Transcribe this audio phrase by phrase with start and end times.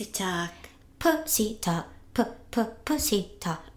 [0.00, 0.52] Pussy Talk.
[0.98, 1.86] Pussy talk.
[2.14, 3.62] P- p- pussy talk.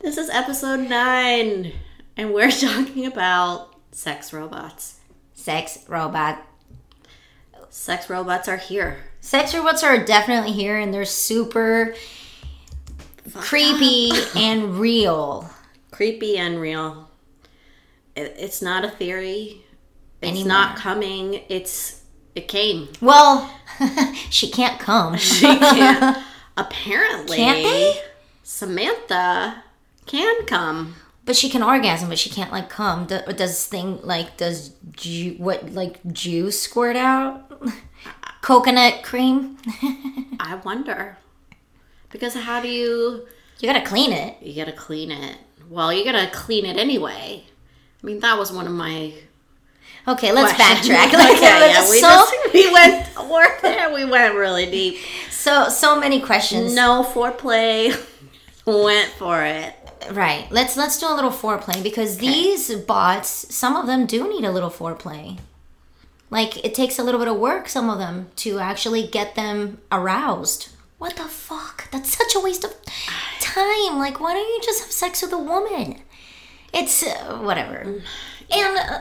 [0.00, 1.72] This is episode 9,
[2.16, 5.00] and we're talking about sex robots.
[5.34, 6.42] Sex robot.
[7.68, 8.96] Sex robots are here.
[9.20, 11.94] Sex robots are definitely here and they're super
[13.34, 15.50] creepy and real.
[15.90, 17.10] Creepy and real.
[18.14, 19.66] It, it's not a theory.
[20.22, 20.48] It's Anymore.
[20.48, 21.42] not coming.
[21.50, 22.00] It's
[22.36, 22.88] it came.
[23.00, 23.50] Well,
[24.30, 25.16] she can't come.
[25.18, 26.18] She can't.
[26.56, 28.00] Apparently, Can't they?
[28.44, 29.62] Samantha
[30.06, 30.94] can come.
[31.26, 33.04] But she can orgasm, but she can't like come.
[33.06, 37.50] Do- Does thing like does ju- what like juice squirt out?
[38.42, 39.58] Coconut cream.
[40.40, 41.18] I wonder.
[42.10, 43.26] Because how do you
[43.58, 44.36] You gotta clean it.
[44.40, 45.36] you gotta clean it?
[45.68, 47.44] Well, you gotta clean it anyway.
[48.02, 49.12] I mean, that was one of my
[50.08, 50.88] Okay, let's questions.
[50.88, 51.06] backtrack.
[51.36, 53.92] okay, yeah, we so, just we went we're there.
[53.92, 54.98] We went really deep.
[55.30, 56.74] so so many questions.
[56.74, 57.94] No foreplay.
[58.66, 59.74] went for it.
[60.12, 60.46] Right.
[60.50, 64.52] Let's let's do a little foreplay because these bots, some of them do need a
[64.52, 65.38] little foreplay.
[66.30, 69.78] Like it takes a little bit of work, some of them, to actually get them
[69.90, 70.68] aroused.
[70.98, 71.90] What the fuck?
[71.90, 72.74] That's such a waste of
[73.40, 73.98] time.
[73.98, 76.00] Like, why don't you just have sex with a woman?
[76.72, 78.02] It's uh, whatever.
[78.50, 79.00] And uh,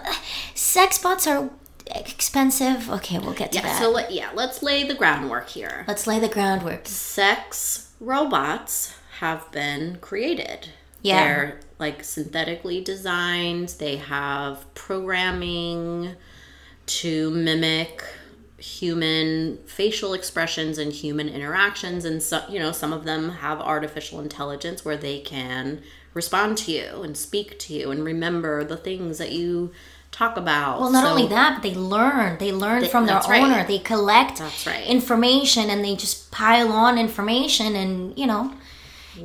[0.54, 1.50] sex bots are
[1.88, 2.90] expensive.
[2.90, 3.64] Okay, we'll get to Yeah.
[3.64, 3.80] that.
[3.82, 5.86] So let, yeah, let's lay the groundwork here.
[5.88, 6.88] let's lay the groundwork.
[6.88, 10.70] sex robots have been created.
[11.02, 11.24] Yeah.
[11.24, 13.70] They're like synthetically designed.
[13.80, 16.16] They have programming
[16.88, 18.04] to mimic
[18.58, 24.19] human facial expressions and human interactions and so, you know some of them have artificial
[24.19, 25.81] intelligence where they can
[26.16, 29.72] respond to you and speak to you and remember the things that you
[30.12, 32.38] talk about Well, not So- only that, but they learn.
[32.40, 33.44] They learn from their right.
[33.44, 33.66] owner.
[33.68, 34.86] They collect right.
[34.88, 38.54] information and they just pile on information and, you know,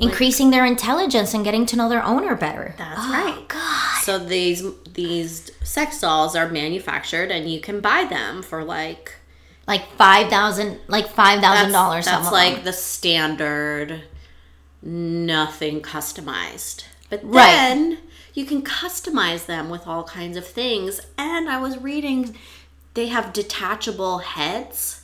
[0.01, 2.75] increasing their intelligence and getting to know their owner better.
[2.77, 3.49] That's oh, right.
[3.49, 4.03] God.
[4.03, 4.65] So these
[4.95, 9.15] these sex dolls are manufactured, and you can buy them for like
[9.67, 14.03] Like 5000 like $5,000 that's, that's like the standard,
[14.83, 16.85] nothing customized.
[17.09, 17.47] But Right.
[17.47, 17.99] then
[18.35, 21.01] you can customize them with all kinds of things.
[21.19, 22.37] And I was reading,
[22.95, 24.97] they have detachable heads.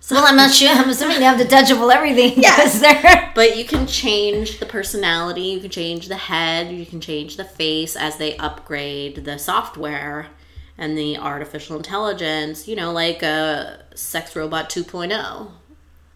[0.00, 0.70] So Well, I'm not sure.
[0.70, 2.40] I'm assuming they have detachable everything.
[2.42, 2.82] Yes.
[3.34, 7.44] But you can change the personality, you can change the head, you can change the
[7.44, 10.28] face as they upgrade the software
[10.76, 15.52] and the artificial intelligence, you know, like a sex robot 2.0.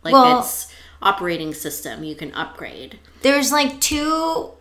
[0.03, 0.72] Like Well- its
[1.03, 2.99] operating system, you can upgrade.
[3.23, 4.53] There's like two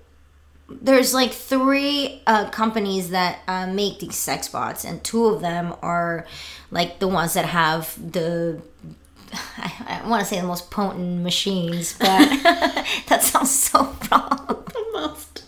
[0.81, 5.75] there's like three uh, companies that uh, make these sex bots and two of them
[5.81, 6.25] are
[6.69, 8.62] like the ones that have the
[9.34, 12.07] I, I want to say the most potent machines but
[13.08, 14.58] that sounds so wrong.
[14.72, 15.44] The most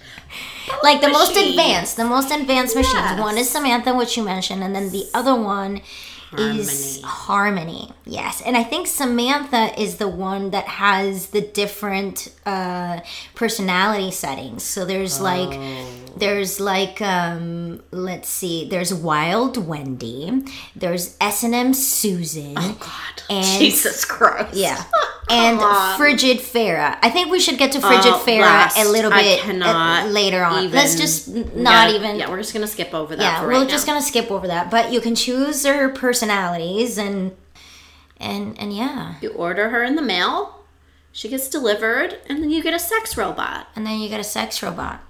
[0.82, 3.20] like the most advanced the most advanced machines.
[3.20, 5.82] One is samantha which you mentioned and then the other one
[6.40, 7.92] is harmony.
[8.06, 8.42] yes.
[8.46, 13.00] And i think samantha is the one that has the different uh
[13.36, 14.64] personality settings.
[14.64, 16.03] So there's like Oh.
[16.16, 20.44] There's like um let's see there's wild wendy
[20.76, 23.24] there's s&m susan Oh God.
[23.30, 24.54] And- Jesus Christ.
[24.54, 24.84] yeah
[25.30, 25.98] and on.
[25.98, 28.78] frigid farrah i think we should get to frigid Oh, farrah last.
[28.78, 32.68] a little bit uh, later on let's just not Yeah, even Yeah, we're just gonna
[32.68, 33.24] skip over that.
[33.24, 33.94] yeah, we're right just now.
[33.94, 34.70] gonna skip over that.
[34.70, 37.32] But you can choose their personalities and
[38.20, 40.60] and and yeah, You order her in the mail.
[41.12, 43.68] She gets delivered, and then you get a sex robot.
[43.76, 45.02] and then you get a sex robot.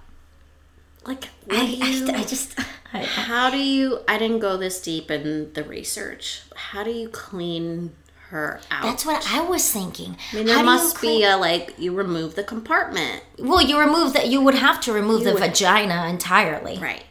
[1.06, 2.58] Like, I, you- I, I just
[2.92, 4.00] I, How do you?
[4.08, 6.42] I didn't go this deep in the research.
[6.54, 7.92] How do you clean
[8.30, 8.82] her out?
[8.84, 10.16] that's what I was thinking.
[10.32, 13.60] I mean, there How must you be clean- a like you remove the compartment, well,
[13.62, 14.28] you remove that.
[14.28, 16.78] You would have to remove the would- vagina entirely.
[16.78, 17.04] right?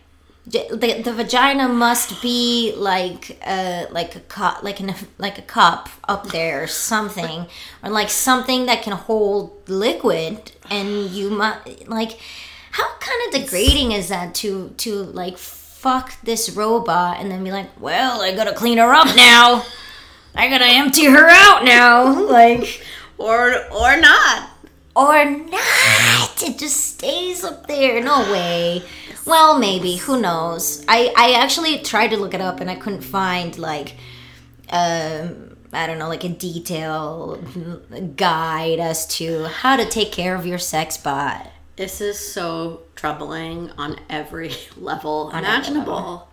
[0.46, 5.42] The, the, the vagina must be like uh like a cup like an like a
[5.42, 7.46] cup up there or something
[7.82, 12.20] or like something that can hold liquid and you must like
[12.74, 17.52] how kind of degrading is that to to like fuck this robot and then be
[17.52, 19.66] like well I gotta clean her up now
[20.36, 22.84] I gotta empty her out now like
[23.18, 24.50] Or or not.
[24.96, 26.44] or not.
[26.44, 28.04] It just stays up there.
[28.04, 28.84] No way.
[29.26, 29.98] Well, maybe.
[29.98, 30.84] Who knows?
[30.88, 33.96] I I actually tried to look it up and I couldn't find like
[34.70, 40.46] um I don't know, like a detailed guide as to how to take care of
[40.46, 41.48] your sex bot.
[41.76, 46.28] This is so troubling on every level every imaginable.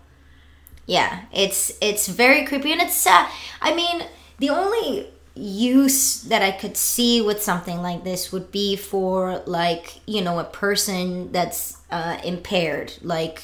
[0.87, 3.31] Yeah, it's it's very creepy and it's sad.
[3.61, 4.03] I mean,
[4.39, 10.01] the only use that I could see with something like this would be for like,
[10.07, 13.43] you know, a person that's uh impaired, like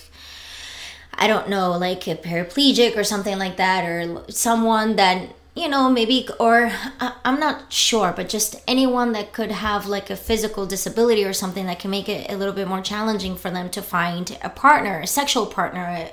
[1.15, 5.89] I don't know, like a paraplegic or something like that or someone that you know,
[5.89, 6.71] maybe, or
[7.01, 11.33] I- I'm not sure, but just anyone that could have like a physical disability or
[11.33, 14.51] something that can make it a little bit more challenging for them to find a
[14.51, 16.11] partner, a sexual partner,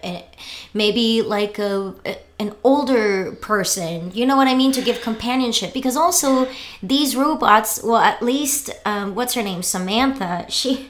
[0.74, 1.94] maybe like a
[2.40, 4.12] an older person.
[4.14, 4.72] You know what I mean?
[4.72, 6.48] To give companionship, because also
[6.82, 10.90] these robots, well, at least um, what's her name, Samantha, she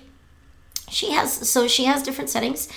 [0.90, 2.70] she has so she has different settings,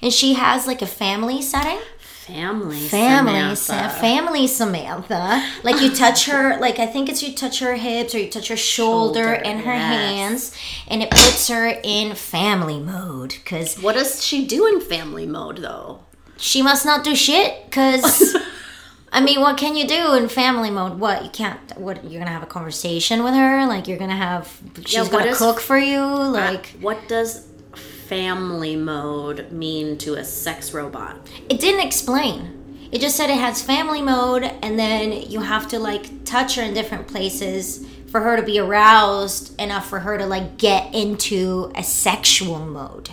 [0.00, 1.80] and she has like a family setting
[2.26, 2.78] Family.
[2.88, 3.56] family Samantha.
[3.56, 8.14] Sa- family samantha like you touch her like i think it's you touch her hips
[8.14, 9.92] or you touch her shoulder, Shoulder, and her yes.
[10.10, 10.56] hands
[10.88, 15.58] and it puts her in family mode because What does she do in family mode
[15.58, 16.00] though?
[16.38, 18.34] she must not do shit because
[19.12, 22.30] i mean what can you do in family mode what you can't what you're gonna
[22.32, 25.76] have a conversation with her like you're gonna have she's what gonna is- cook for
[25.78, 27.46] you like What does
[28.08, 31.16] family mode mean to a sex robot?
[31.48, 35.78] it didn't explain it just said it has family mode and then you have to
[35.78, 40.26] like touch her in different places for her to be aroused enough for her to
[40.26, 43.10] like get into a sexual mode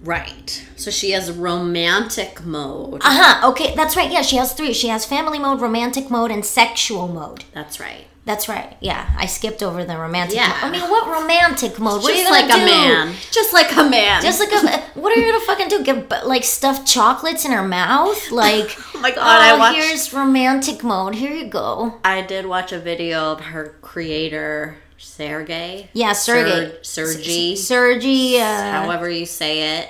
[0.00, 0.64] Right.
[0.76, 3.00] So she has romantic mode.
[3.04, 6.44] uh-huh okay that's right yeah she has three she has family mode romantic mode and
[6.44, 8.06] sexual mode That's right.
[8.28, 10.48] That's right yeah i skipped over the romantic Yeah.
[10.48, 13.14] mode i mean what romantic mode what are you Just gonna like do a man.
[13.32, 14.22] Just like a man.
[14.22, 17.66] just like a what are you gonna fucking do Give like stuffed chocolates in her
[17.66, 22.20] mouth like Oh my God, I oh, watched- here's romantic mode here you go I
[22.20, 25.88] did watch a video of her creator, Sergey.
[25.92, 26.76] Yeah, Sergey.
[26.82, 28.40] Ser- Sergey.
[28.40, 29.88] Uh, however you say it.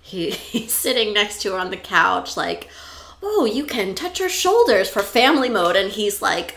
[0.00, 2.68] He, he's sitting next to her on the couch, like,
[3.22, 5.76] oh, you can touch her shoulders for family mode.
[5.76, 6.56] And he's like,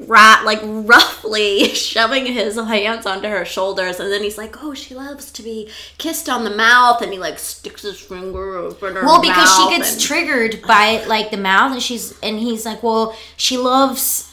[0.00, 3.98] rat, like roughly shoving his hands onto her shoulders.
[4.00, 7.02] And then he's like, oh, she loves to be kissed on the mouth.
[7.02, 9.04] And he like sticks his finger over her mouth.
[9.04, 12.82] well, because she gets and- triggered by like the mouth, and she's and he's like,
[12.82, 14.32] well, she loves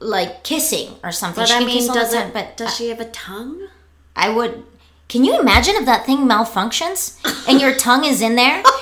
[0.00, 1.42] like kissing or something.
[1.42, 3.68] But she I mean, kiss all the does it, but does she have a tongue?
[4.16, 4.64] I would.
[5.08, 8.62] Can you imagine if that thing malfunctions and your tongue is in there?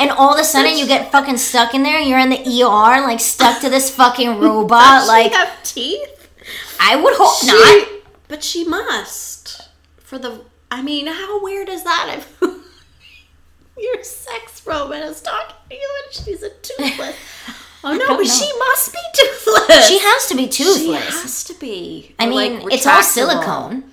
[0.00, 2.00] And all of a sudden you get fucking stuck in there.
[2.00, 5.00] You're in the ER, like stuck to this fucking robot.
[5.00, 6.28] Does Like she have teeth?
[6.80, 7.88] I would hope She- not.
[8.26, 9.68] But she must.
[9.98, 10.40] For the.
[10.70, 12.40] I mean, how weird is that if
[13.78, 17.16] your sex robot is talking to you and she's a toothless?
[17.82, 18.24] Oh no, but know.
[18.24, 19.88] she must be toothless.
[19.88, 21.02] She has to be toothless.
[21.14, 22.14] She has to be.
[22.18, 23.84] I mean, like, it's all silicone.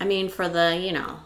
[0.00, 1.20] I mean, for the you know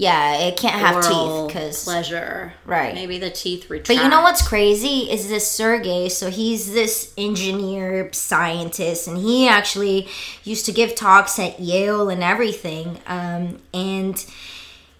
[0.00, 1.84] Yeah, it can't have teeth because.
[1.84, 2.94] pleasure, Right.
[2.94, 3.88] Maybe the teeth retract.
[3.88, 6.08] But you know what's crazy is this Sergey.
[6.08, 10.08] So he's this engineer scientist, and he actually
[10.42, 12.98] used to give talks at Yale and everything.
[13.06, 14.24] Um, and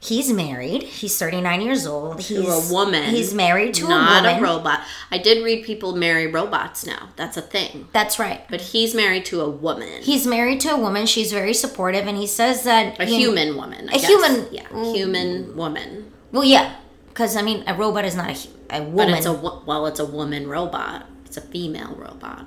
[0.00, 0.82] he's married.
[0.82, 2.20] He's thirty nine years old.
[2.20, 3.10] To he's a woman.
[3.10, 4.42] He's married to not a woman.
[4.42, 4.80] Not a robot.
[5.10, 7.10] I did read people marry robots now.
[7.16, 7.88] That's a thing.
[7.92, 8.42] That's right.
[8.48, 10.02] But he's married to a woman.
[10.02, 11.06] He's married to a woman.
[11.06, 13.88] She's very supportive, and he says that a you know- human woman.
[13.90, 14.08] I a guess.
[14.08, 16.12] human- Yeah, human woman.
[16.32, 16.76] well, yeah,
[17.08, 19.10] because I mean, a robot is not a, a woman.
[19.10, 21.06] But it's a well, it's a woman robot.
[21.26, 22.46] It's a female robot.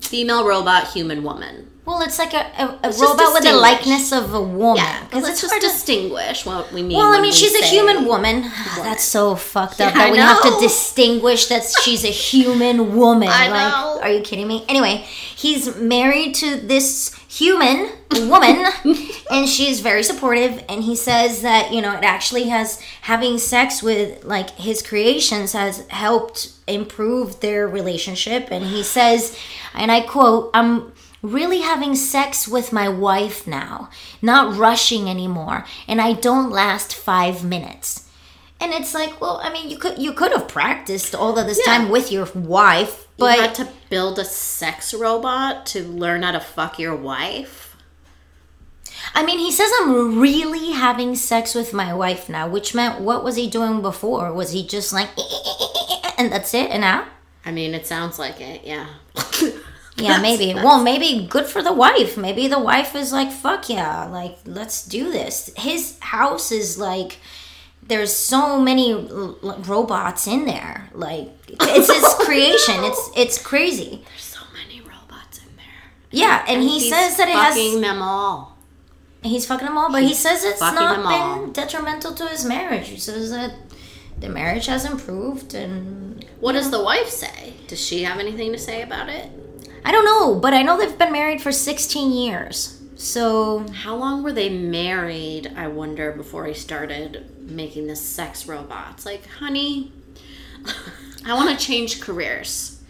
[0.00, 1.70] Female robot, human woman.
[1.84, 4.76] Well, it's like a, a, a robot with the likeness of a woman.
[4.76, 6.96] Yeah, because it's just distinguish what we mean.
[6.96, 8.42] Well, I mean, we she's a human woman.
[8.76, 13.28] That's so fucked up Yeah, that we have to distinguish that she's a human woman.
[13.32, 14.00] I like, know.
[14.00, 14.64] are you kidding me?
[14.68, 14.98] Anyway,
[15.34, 18.64] he's married to this human woman,
[19.30, 20.62] and she's very supportive.
[20.68, 25.52] And he says that you know it actually has having sex with like his creations
[25.52, 28.52] has helped improve their relationship.
[28.52, 29.36] And he says,
[29.74, 30.91] and I quote, "I'm."
[31.22, 33.88] Really having sex with my wife now,
[34.20, 38.08] not rushing anymore, and I don't last five minutes.
[38.60, 41.60] And it's like, well, I mean, you could you could have practiced all of this
[41.64, 41.72] Yeah.
[41.78, 46.32] time with your wife, You but had to build a sex robot to learn how
[46.32, 47.76] to fuck your wife.
[49.14, 53.24] I mean, he says I'm really having sex with my wife now, which meant what
[53.24, 54.32] was he doing before?
[54.32, 55.08] Was he just like,
[56.18, 57.06] and that's it, and now?
[57.44, 58.62] I mean, it sounds like it.
[58.64, 58.86] Yeah.
[59.96, 60.54] Yeah, maybe.
[60.54, 62.16] Well, maybe good for the wife.
[62.16, 65.50] Maybe the wife is like, fuck yeah, like, let's do this.
[65.56, 67.18] His house is like,
[67.82, 70.88] there's so many l- l- robots in there.
[70.94, 72.76] Like, it's his oh, creation.
[72.84, 74.02] It's it's crazy.
[74.08, 75.90] There's so many robots in there.
[76.10, 77.80] Yeah, and he He's says that it fucking has.
[77.80, 78.56] them all.
[79.22, 82.88] He's fucking them all, but he says it's not been detrimental to his marriage.
[82.88, 83.54] He says that
[84.18, 87.54] the marriage has improved, and What does the wife say?
[87.68, 89.30] Does she have anything to say about it?
[89.84, 92.80] I don't know, but I know they've been married for 16 years.
[92.96, 99.04] So How long were they married, I wonder, before he started making the sex robots?
[99.04, 99.90] Like, honey,
[101.26, 102.80] I want to change careers.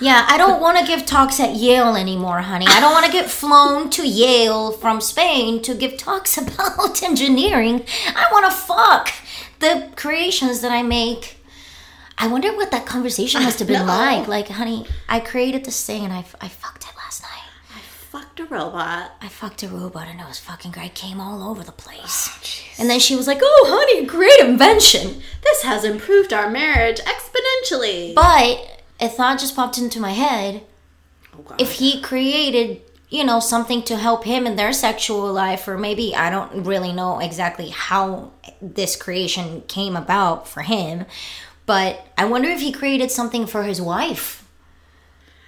[0.00, 2.66] yeah, I don't want to give talks at Yale anymore, honey.
[2.68, 7.84] I don't want to get flown to Yale from Spain to give talks about engineering.
[8.14, 9.10] I want to fuck
[9.60, 11.36] the creations that I make.
[12.16, 14.28] I wonder what that conversation must have been like.
[14.28, 17.42] Like, honey, I created this thing and I, I fucked it last night.
[17.74, 19.12] I fucked a robot.
[19.20, 20.84] I fucked a robot and it was fucking great.
[20.84, 22.28] I came all over the place.
[22.30, 25.22] Oh, and then she was like, oh, honey, great invention.
[25.42, 28.14] This has improved our marriage exponentially.
[28.14, 30.62] But a thought just popped into my head.
[31.36, 31.54] oh.
[31.58, 36.14] If he created, you know, something to help him in their sexual life, or maybe
[36.14, 38.30] I don't really know exactly how
[38.62, 41.06] this creation came about for him,
[41.66, 44.46] but I wonder if he created something for his wife,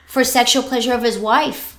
[0.06, 1.78] for sexual pleasure of his wife,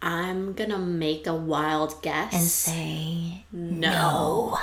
[0.00, 2.32] I'm gonna make a wild guess.
[2.32, 4.58] and say, no.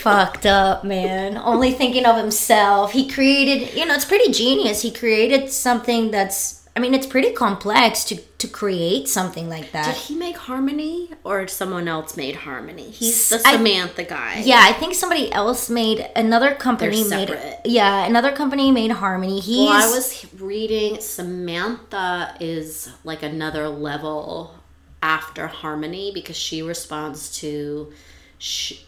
[0.00, 1.36] fucked up, man.
[1.36, 2.92] Only thinking of himself.
[2.92, 4.82] He created, you know, it's pretty genius.
[4.82, 9.86] He created something that's, I mean, it's pretty complex to to create something like that.
[9.86, 12.90] Did he make Harmony or someone else made Harmony?
[12.90, 14.42] He's the I- Samantha guy.
[14.44, 17.60] Yeah, I think somebody else made another company They're made separate.
[17.64, 19.40] Yeah, another company made Harmony.
[19.40, 24.54] He's Well, I was reading Samantha is like another level
[25.02, 27.92] after Harmony because she responds to
[28.38, 28.86] she,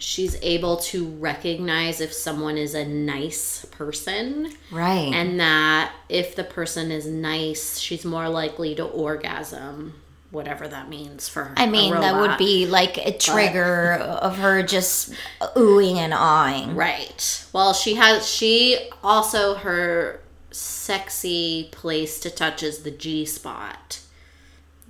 [0.00, 5.12] she's able to recognize if someone is a nice person right.
[5.12, 9.94] and that if the person is nice, she's more likely to orgasm,
[10.30, 11.54] whatever that means for her.
[11.56, 15.12] I mean, that would be like a trigger of her just
[15.54, 16.74] oohing and awing.
[16.74, 17.46] Right.
[17.52, 23.99] Well, she has she also her sexy place to touch is the G spot.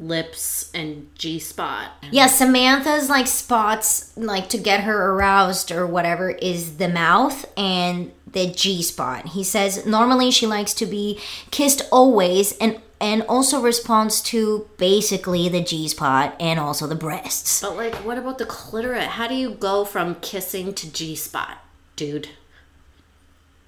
[0.01, 1.91] Lips and G spot.
[2.11, 8.11] Yeah, Samantha's like spots like to get her aroused or whatever is the mouth and
[8.27, 9.29] the G spot.
[9.29, 15.49] He says normally she likes to be kissed always and and also responds to basically
[15.49, 17.61] the G spot and also the breasts.
[17.61, 19.05] But like what about the clitoris?
[19.05, 21.59] How do you go from kissing to G spot,
[21.97, 22.31] dude?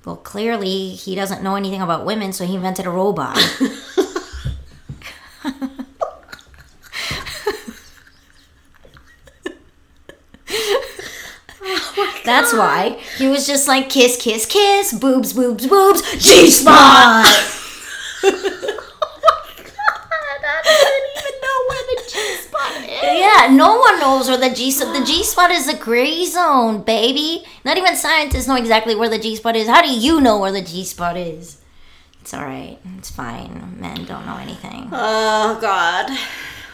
[0.04, 3.38] Well, clearly he doesn't know anything about women, so he invented a robot.
[12.24, 17.26] That's why he was just like kiss, kiss, kiss, boobs, boobs, boobs, G spot.
[19.84, 23.20] Oh I didn't even know where the G spot is.
[23.20, 24.94] Yeah, no one knows where the G spot.
[24.94, 27.44] the G spot is a gray zone, baby.
[27.64, 29.68] Not even scientists know exactly where the G spot is.
[29.68, 31.58] How do you know where the G spot is?
[32.20, 32.78] It's all right.
[32.98, 33.76] It's fine.
[33.80, 34.88] Men don't know anything.
[34.92, 36.10] Oh god.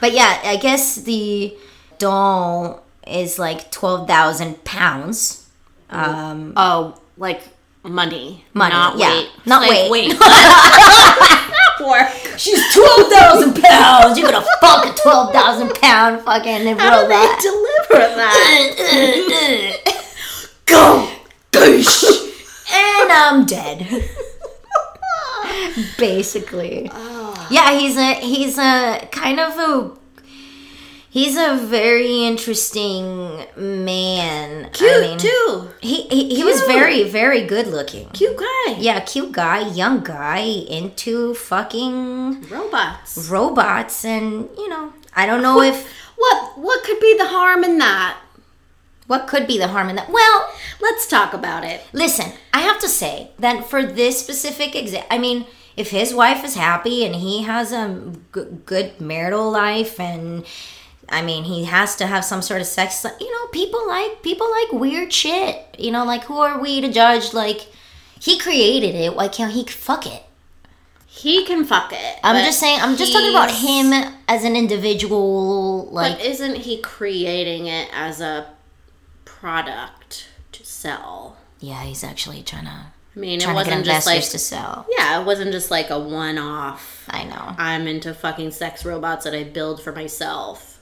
[0.00, 1.56] But yeah, I guess the
[1.98, 5.48] doll is like twelve thousand pounds.
[5.90, 7.40] Um, Oh, like
[7.82, 8.44] money.
[8.54, 9.10] Money, Not yeah.
[9.10, 9.28] weight.
[9.46, 10.14] Not Like weight.
[11.80, 12.08] Work.
[12.38, 14.18] she's twelve thousand pounds.
[14.18, 19.94] You're gonna fuck a twelve thousand pound fucking How do they deliver that?
[20.66, 21.08] Go,
[21.54, 23.86] and I'm dead.
[25.98, 26.90] Basically,
[27.50, 27.70] yeah.
[27.78, 29.90] He's a he's a kind of a
[31.10, 34.70] he's a very interesting man.
[34.72, 35.68] Cute I mean, too.
[35.80, 38.08] He he, he was very very good looking.
[38.10, 38.76] Cute guy.
[38.78, 43.28] Yeah, cute guy, young guy into fucking Robots.
[43.30, 45.86] robots, and you know, I don't know if
[46.16, 48.18] What what could be the harm in that?
[49.06, 50.10] what could be the harm in that.
[50.10, 51.80] Well, Let's talk about it.
[51.94, 55.46] listen, I have to say that for this specific example, I mean,
[55.78, 60.44] if his wife is happy and he has a g- good marital life and
[61.10, 63.04] I mean, he has to have some sort of sex.
[63.20, 65.64] You know, people like people like weird shit.
[65.78, 67.32] You know, like who are we to judge?
[67.32, 67.66] Like,
[68.20, 69.14] he created it.
[69.16, 70.24] Why can't he fuck it?
[71.06, 72.18] He can fuck it.
[72.22, 72.80] I'm just saying.
[72.80, 75.86] I'm just talking about him as an individual.
[75.90, 78.46] Like, But isn't he creating it as a
[79.24, 81.36] product to sell?
[81.60, 84.38] yeah, he's actually trying to I mean, it trying to get wasn't just like to
[84.38, 84.86] sell.
[84.96, 87.04] yeah, it wasn't just like a one-off.
[87.10, 87.54] I know.
[87.58, 90.77] I'm into fucking sex robots that I build for myself.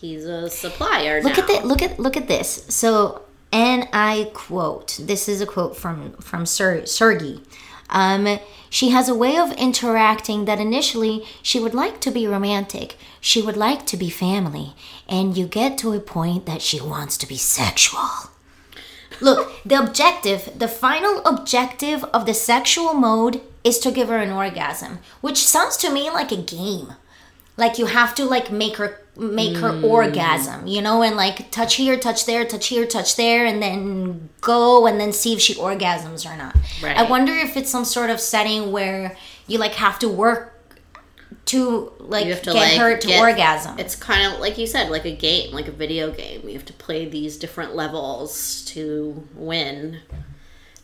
[0.00, 1.22] He's a supplier.
[1.22, 1.42] Look now.
[1.42, 1.66] at that.
[1.66, 2.64] Look at look at this.
[2.68, 4.98] So, and I quote.
[5.00, 7.40] This is a quote from from Ser- Sergey.
[7.90, 8.38] Um,
[8.70, 13.40] she has a way of interacting that initially she would like to be romantic, she
[13.40, 14.74] would like to be family,
[15.08, 18.08] and you get to a point that she wants to be sexual.
[19.20, 24.30] Look, the objective, the final objective of the sexual mode is to give her an
[24.30, 26.92] orgasm, which sounds to me like a game.
[27.56, 31.74] Like you have to like make her make her orgasm, you know, and like touch
[31.74, 35.54] here, touch there, touch here, touch there, and then go and then see if she
[35.54, 36.56] orgasms or not.
[36.82, 36.96] Right.
[36.96, 40.54] I wonder if it's some sort of setting where you like have to work
[41.46, 43.78] to like to get like her to get- orgasm.
[43.78, 46.46] It's kind of like you said, like a game, like a video game.
[46.46, 50.00] You have to play these different levels to win.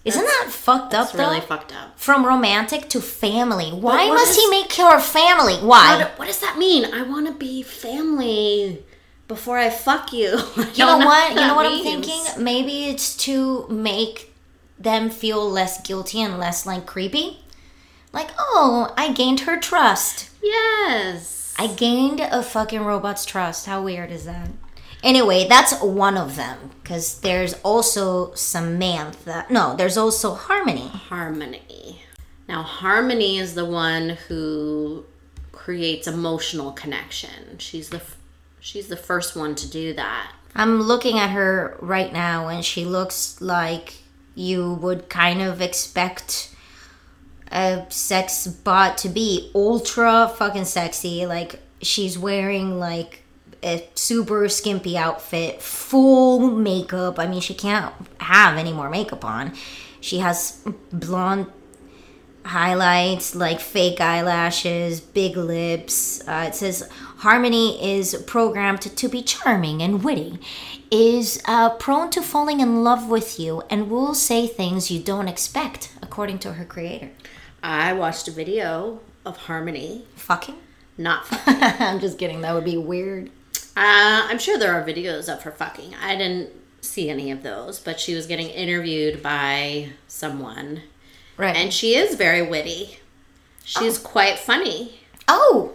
[0.04, 1.18] Isn't that fucked up though?
[1.18, 1.98] really fucked up.
[1.98, 3.70] From romantic to family.
[3.70, 5.54] Why must he make her family?
[5.56, 5.96] Why?
[5.98, 6.92] What, what does that mean?
[6.92, 8.84] I want to be family
[9.28, 10.28] before I fuck you.
[10.56, 11.30] I You know don't what?
[11.30, 12.22] You know what I'm thinking?
[12.42, 14.34] Maybe it's to make
[14.78, 17.40] them feel less guilty and less like creepy.
[18.12, 20.28] Like, oh, I gained her trust.
[20.42, 21.54] Yes.
[21.58, 23.66] I gained a fucking robot's trust.
[23.66, 24.50] How weird is that?
[25.04, 29.44] Anyway, that's one of them because there's also Samantha.
[29.50, 30.88] No, there's also Harmony.
[30.88, 32.02] Harmony.
[32.48, 35.04] Now, Harmony is the one who
[35.52, 37.58] creates emotional connection.
[37.58, 38.16] She's the f-
[38.60, 40.32] she's the first one to do that.
[40.54, 43.96] I'm looking at her right now and she looks like
[44.34, 46.50] you would kind of expect
[47.52, 51.26] a sex bot to be ultra fucking sexy.
[51.26, 53.23] Like she's wearing like
[53.64, 57.18] a super skimpy outfit, full makeup.
[57.18, 59.54] I mean, she can't have any more makeup on.
[60.00, 61.46] She has blonde
[62.44, 66.26] highlights, like fake eyelashes, big lips.
[66.28, 70.38] Uh, it says Harmony is programmed to be charming and witty,
[70.90, 75.28] is uh, prone to falling in love with you, and will say things you don't
[75.28, 77.10] expect, according to her creator.
[77.62, 80.56] I watched a video of Harmony, Fucking?
[80.98, 81.62] not fucking.
[81.86, 82.42] I'm just kidding.
[82.42, 83.30] That would be weird.
[83.76, 85.94] Uh, I'm sure there are videos of her fucking.
[86.00, 90.82] I didn't see any of those, but she was getting interviewed by someone,
[91.36, 91.56] Right.
[91.56, 92.98] and she is very witty.
[93.64, 95.72] She's quite funny oh,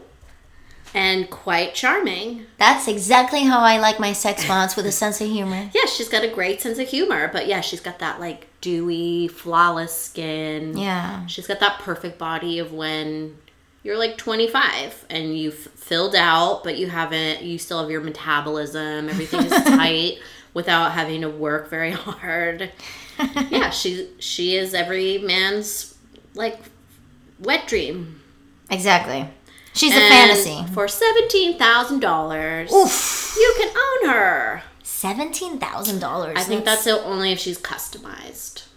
[0.93, 2.45] and quite charming.
[2.57, 5.69] that's exactly how I like my sex bots with a sense of humor.
[5.73, 9.27] Yeah, she's got a great sense of humor, but yeah, she's got that like dewy,
[9.27, 10.77] flawless skin.
[10.77, 11.25] Yeah.
[11.25, 13.37] She's got that perfect body of when
[13.83, 19.09] you're like 25 and you've filled out, but you haven't, you still have your metabolism.
[19.09, 20.19] Everything is tight
[20.53, 22.71] without having to work very hard.
[23.49, 25.95] yeah, she she is every man's
[26.35, 26.59] like
[27.39, 28.21] wet dream.
[28.69, 29.27] Exactly.
[29.73, 30.65] She's a fantasy.
[30.73, 32.71] For seventeen thousand dollars,
[33.37, 34.63] you can own her.
[34.83, 36.35] Seventeen thousand dollars.
[36.37, 38.68] I think that's it only if she's customized.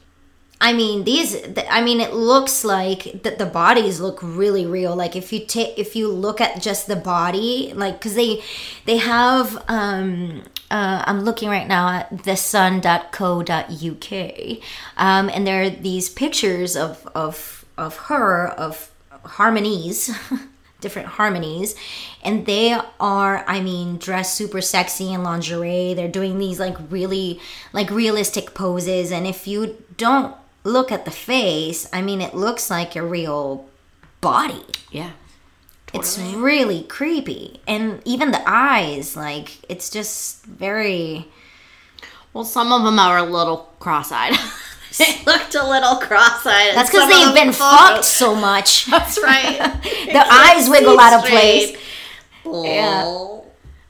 [0.63, 1.37] I mean, these.
[1.69, 4.95] I mean, it looks like that the bodies look really real.
[4.95, 8.43] Like if you take, if you look at just the body, like because they,
[8.87, 9.63] they have.
[9.69, 12.83] um uh, I'm looking right now at thesun.co.uk,
[14.97, 18.91] um, and there are these pictures of of of her of
[19.25, 20.11] harmonies.
[20.81, 21.77] different harmonies
[22.25, 27.39] and they are i mean dressed super sexy in lingerie they're doing these like really
[27.73, 32.71] like realistic poses and if you don't look at the face i mean it looks
[32.71, 33.69] like a real
[34.21, 35.11] body Yeah.
[35.93, 41.27] it's really creepy and even the eyes like it's just very
[42.33, 44.33] Well, some of them are a little cross-eyed.
[44.99, 46.75] they looked a little cross-eyed.
[46.75, 47.79] that's because they've been photos.
[47.79, 49.59] fucked so much That's right.
[50.07, 51.77] the eyes wiggle out of place
[52.45, 53.41] Yeah.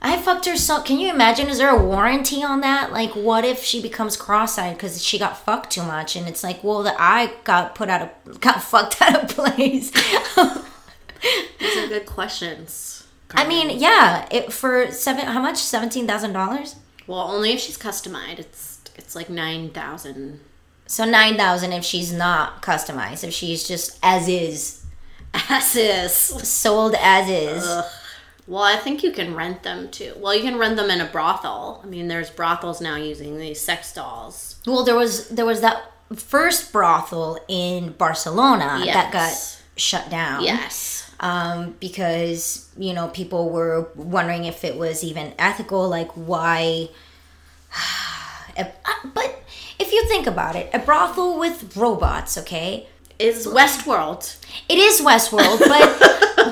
[0.04, 0.82] I fucked her so.
[0.82, 1.48] Can you imagine?
[1.48, 2.90] Is there a warranty on that?
[2.92, 6.16] Like, what if she becomes cross-eyed because she got fucked too much?
[6.16, 9.90] And it's like, well, the eye got put out of, got fucked out of place.
[11.60, 13.06] These are good questions.
[13.34, 15.26] I mean, yeah, it for seven.
[15.26, 15.56] How much?
[15.56, 16.74] Seventeen thousand dollars.
[17.06, 18.40] well, only if she's customized.
[18.40, 20.40] It's it's like nine thousand.
[20.86, 23.22] So nine thousand if she's not customized.
[23.24, 24.84] If she's just as is,
[25.48, 26.12] As is.
[26.12, 27.64] sold as is.
[28.52, 30.12] Well, I think you can rent them too.
[30.18, 31.80] Well, you can rent them in a brothel.
[31.82, 34.56] I mean, there's brothels now using these sex dolls.
[34.66, 35.78] Well, there was there was that
[36.14, 39.32] first brothel in Barcelona that got
[39.76, 40.44] shut down.
[40.44, 41.10] Yes.
[41.20, 46.88] um, because you know people were wondering if it was even ethical like why
[48.58, 48.64] uh,
[49.14, 49.42] but
[49.78, 52.86] if you think about it a brothel with robots okay
[53.18, 54.36] Is Westworld.
[54.68, 55.88] it is westworld but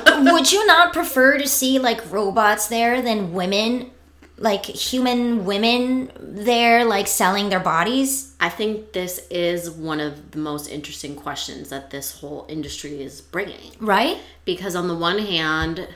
[0.51, 3.89] would you not prefer to see like robots there than women
[4.37, 10.39] like human women there like selling their bodies I think this is one of the
[10.39, 13.71] most interesting questions that this whole industry is bringing.
[13.79, 15.87] right Because, on the one hand,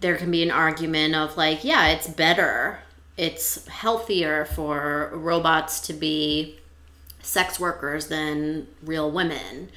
[0.00, 2.80] there can be an argument of like, yeah, it's better,
[3.16, 6.58] it's healthier for robots to be
[7.22, 9.70] sex workers than real women.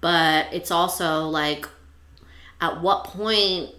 [0.00, 1.68] But it's also like,
[2.58, 3.75] at what point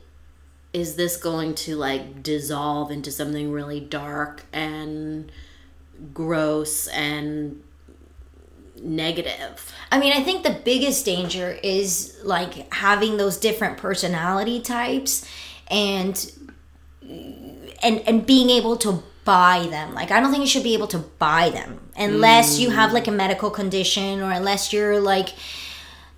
[0.77, 5.31] is this going to like dissolve into something really dark and
[6.13, 7.63] gross and
[8.79, 9.73] negative?
[9.91, 15.27] I mean, I think the biggest danger is like having those different personality types
[15.69, 16.31] and
[17.01, 19.95] and and being able to buy them.
[19.95, 23.07] Like I don't think you should be able to buy them unless you have like
[23.07, 23.15] a mm.
[23.15, 25.29] medical condition or unless you're like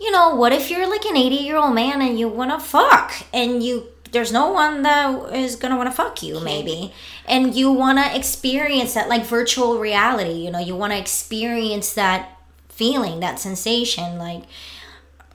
[0.02, 3.62] you know, what if you're like an 80-year-old man and you want to fuck and
[3.62, 6.94] you there's no one that is going to want to fuck you maybe
[7.28, 11.94] and you want to experience that like virtual reality, you know, you want to experience
[11.94, 12.38] that
[12.70, 14.44] feeling, that sensation like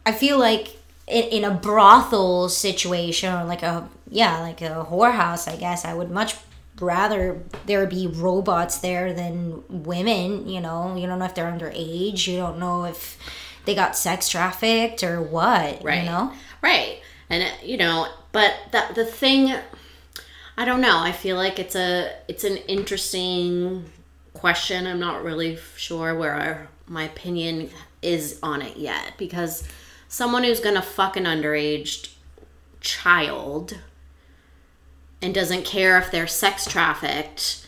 [0.06, 5.46] I feel like in, in a brothel situation or like a yeah like a whorehouse
[5.50, 6.37] I guess I would much
[6.80, 12.26] rather there be robots there than women you know you don't know if they're underage
[12.26, 13.16] you don't know if
[13.64, 16.02] they got sex trafficked or what Right.
[16.02, 16.32] you know
[16.62, 17.00] Right.
[17.28, 19.55] And uh, you know, but that the thing
[20.57, 20.99] I don't know.
[21.01, 23.90] I feel like it's a it's an interesting
[24.35, 24.87] question.
[24.87, 27.70] I'm not really sure where our, my opinion
[28.03, 29.66] is on it yet because
[30.09, 32.12] someone who's going to fuck an underage
[32.81, 33.79] child
[35.23, 37.66] and doesn't care if they're sex trafficked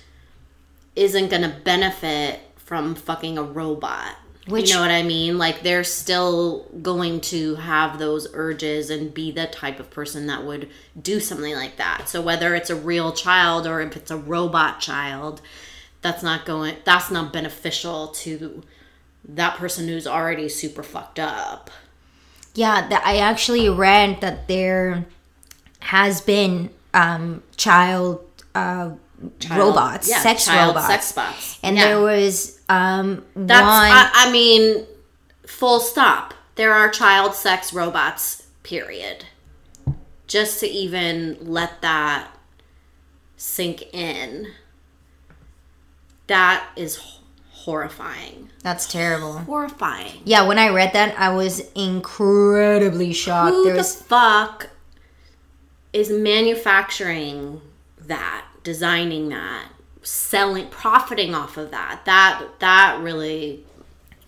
[0.95, 4.17] isn't going to benefit from fucking a robot.
[4.47, 5.39] Which- you know what I mean?
[5.39, 10.45] Like they're still going to have those urges and be the type of person that
[10.45, 10.69] would
[11.01, 12.09] do something like that.
[12.09, 15.41] So whether it's a real child or if it's a robot child,
[16.03, 18.63] that's not going that's not beneficial to
[19.29, 21.71] that person who's already super fucked up.
[22.55, 25.07] Yeah, that I actually read that there
[25.81, 28.21] has been um, child,
[28.55, 28.91] uh,
[29.51, 31.59] robots, yeah, sex child robots, sex bots.
[31.63, 31.85] and Yeah.
[31.89, 33.91] there was um, That's one.
[33.93, 34.87] I, I mean,
[35.47, 36.35] full stop.
[36.57, 38.47] There are child sex robots.
[38.63, 39.25] Period.
[40.27, 42.29] Just to even let that
[43.37, 44.49] sink in.
[46.27, 48.51] That is horrifying.
[48.63, 49.39] that's terrible.
[49.39, 50.23] Horrifying.
[50.25, 53.55] Yeah, when I read that, I was incredibly shocked.
[53.55, 54.71] Who the fuck
[55.93, 57.61] is manufacturing
[58.01, 59.69] that, designing that,
[60.07, 62.03] selling, profiting off of that?
[62.05, 63.65] That that really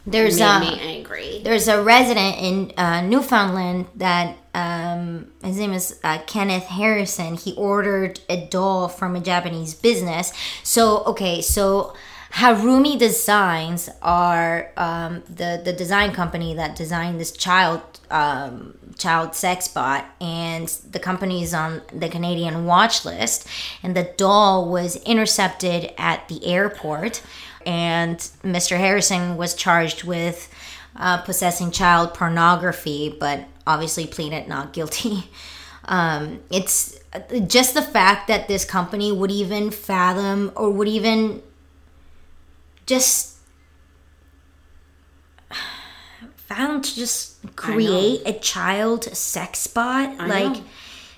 [0.07, 1.41] there's made a me angry.
[1.45, 7.35] there's a resident in uh, Newfoundland that um, his name is uh, Kenneth Harrison.
[7.35, 10.33] He ordered a doll from a Japanese business.
[10.63, 11.95] So okay, so
[12.33, 19.69] Harumi Designs are um, the the design company that designed this child um, child sex
[19.69, 23.47] bot, and the company is on the Canadian watch list.
[23.83, 27.23] And the doll was intercepted at the airport,
[27.65, 28.77] and Mr.
[28.77, 30.53] Harrison was charged with
[30.97, 35.31] uh, possessing child pornography, but obviously pleaded not guilty.
[35.91, 37.01] Um, it's
[37.47, 41.43] just the fact that this company would even fathom or would even
[42.85, 43.38] just
[46.49, 50.65] fathom to just create a child sex bot like know.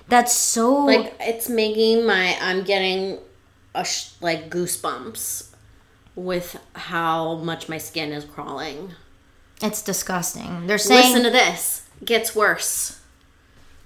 [0.07, 3.17] that's so like it's making my i'm getting
[3.73, 5.51] a sh- like goosebumps
[6.15, 8.91] with how much my skin is crawling.
[9.61, 10.67] It's disgusting.
[10.67, 11.87] They're saying listen to this.
[12.03, 12.99] Gets worse.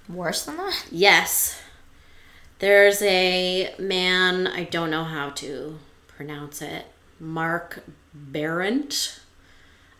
[0.08, 0.86] Worse than that?
[0.90, 1.60] Yes.
[2.58, 5.78] There's a man i don't know how to
[6.08, 6.86] pronounce it
[7.20, 7.82] mark
[8.14, 9.20] Berendt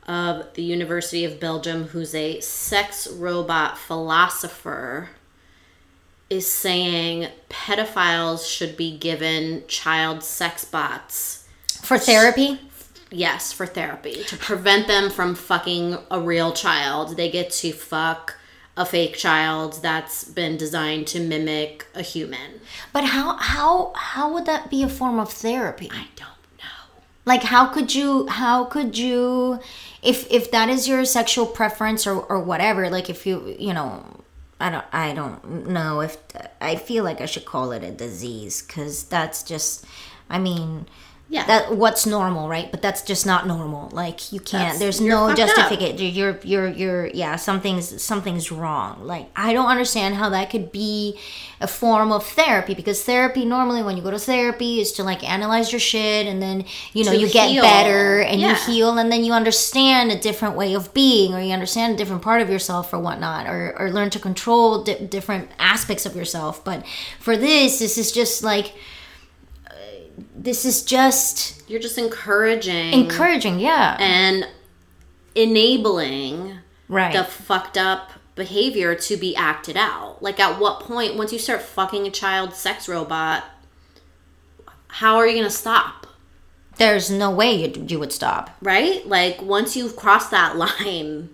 [0.07, 5.11] of the university of belgium who's a sex robot philosopher
[6.31, 11.49] is saying pedophiles should be given child sex bots
[11.83, 12.59] for therapy
[13.11, 17.17] Yes, for therapy to prevent them from fucking a real child.
[17.17, 18.37] They get to fuck
[18.77, 22.61] a fake child that's been designed to mimic a human.
[22.93, 27.03] but how how how would that be a form of therapy I don't know.
[27.25, 29.61] like how could you how could you
[30.07, 34.23] if if that is your sexual preference or or whatever like if you you know
[34.61, 36.17] i don't i don't know if
[36.61, 39.85] i feel like i should call it a disease because that's just
[40.31, 40.87] i mean
[41.29, 41.45] Yeah.
[41.47, 42.71] that what's normal right?
[42.71, 43.89] But that's just not normal.
[43.93, 49.05] Like you can't That's- there's no justification you're you're you're yeah something's something's wrong.
[49.05, 51.19] Like i don't understand how that could be
[51.61, 55.29] a form of therapy because therapy normally when you go to therapy is to like
[55.29, 59.11] analyze your shit and then you know To you get better and you heal and
[59.11, 62.49] then you understand a different way of being or you understand a different part of
[62.51, 66.63] yourself or whatnot or, or learn to control di- different aspects of yourself.
[66.65, 66.87] But
[67.19, 68.75] for this this is just like
[70.35, 74.47] this is just You're just encouraging encouraging yeah and
[75.35, 80.23] enabling right the fucked up behavior to be acted out.
[80.23, 83.45] Like at what point once you start fucking a child sex robot,
[84.89, 86.07] how are you going to stop?
[86.79, 89.07] there's no way you, you would stop Right?
[89.07, 91.31] Like once you've crossed that line,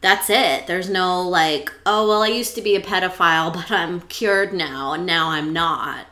[0.00, 0.66] that's it.
[0.66, 4.92] There's no like, oh well, I used to be a pedophile, but I'm cured now
[4.92, 6.06] and now I'm not.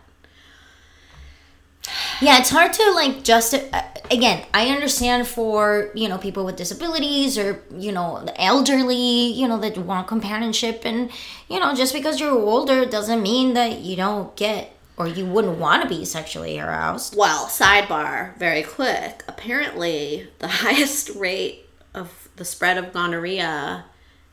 [2.21, 6.57] Yeah it's hard to like just uh, again i understand for you know people with
[6.57, 11.11] disabilities or you know the elderly you know that want companionship and
[11.49, 15.59] you know just because you're older doesn't mean that you don't get or you wouldn't
[15.59, 19.25] want to be sexually aroused Well, sidebar, very quick.
[19.27, 23.87] Apparently, the highest rate of the spread of gonorrhea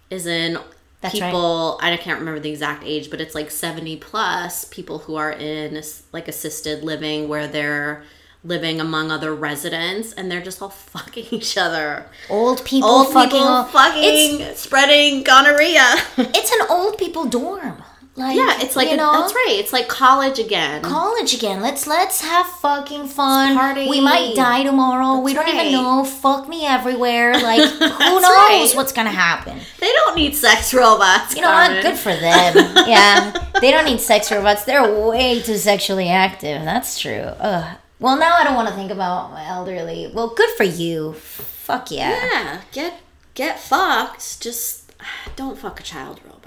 [0.09, 0.59] is in
[1.01, 1.27] That's right.
[1.27, 1.79] people.
[1.81, 5.81] I can't remember the exact age, but it's like seventy plus people who are in
[6.11, 8.03] like assisted living, where they're
[8.43, 12.05] living among other residents, and they're just all fucking each other.
[12.29, 15.95] old people Old fucking people fucking spreading gonorrhea.
[16.17, 17.83] it's an old people dorm
[18.17, 19.55] like yeah, it's like you a- know that's right.
[19.59, 20.81] It's like college again.
[20.81, 21.61] college again.
[21.61, 23.55] Let's let's have fucking fun.
[23.55, 23.87] party.
[23.87, 25.19] We might die tomorrow.
[25.19, 26.03] we don't That's even know.
[26.03, 27.33] Fuck me everywhere.
[27.47, 28.71] Like who knows right.
[28.75, 29.59] what's gonna happen?
[29.79, 31.35] they don't need sex robots.
[31.35, 31.83] You know what?
[31.83, 32.55] Good for them.
[32.87, 34.65] yeah, they don't need sex robots.
[34.65, 36.63] They're way too sexually active.
[36.63, 37.21] That's true.
[37.39, 37.77] Ugh.
[37.99, 40.11] Well, now I don't want to think about my elderly.
[40.13, 41.13] Well, good for you.
[41.13, 42.09] Fuck yeah.
[42.09, 42.99] Yeah, get
[43.35, 44.41] get fucked.
[44.41, 44.91] Just
[45.35, 46.46] don't fuck a child robot.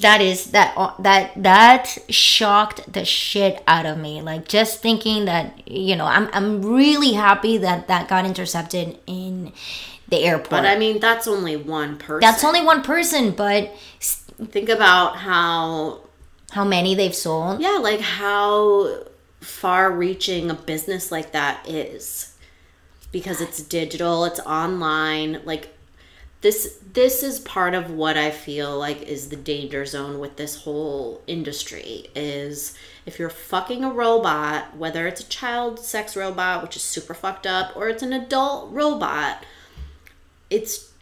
[0.00, 4.22] That is that uh, that that shocked the shit out of me.
[4.22, 9.52] Like just thinking that you know, I'm I'm really happy that that got intercepted in
[10.08, 10.50] the airport.
[10.50, 12.20] But I mean, that's only one person.
[12.20, 13.72] That's only one person, but
[14.46, 16.00] Think about how
[16.52, 17.60] how many they've sold?
[17.60, 19.02] yeah, like how
[19.40, 22.34] far-reaching a business like that is,
[23.10, 25.40] because it's digital, it's online.
[25.44, 25.76] Like
[26.40, 30.62] this, this is part of what I feel like is the danger zone with this
[30.62, 32.06] whole industry.
[32.14, 32.74] Is
[33.06, 37.46] if you're fucking a robot, whether it's a child sex robot, which is super fucked
[37.46, 39.44] up, or it's an adult robot,
[40.48, 40.92] it's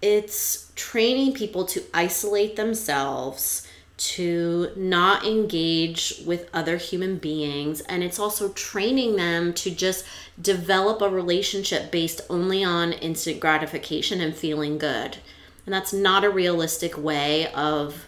[0.00, 3.65] it's training people to isolate themselves
[3.96, 7.80] to not engage with other human beings.
[7.82, 10.04] And it's also training them to just
[10.40, 15.18] develop a relationship based only on instant gratification and feeling good.
[15.64, 18.06] And that's not a realistic way of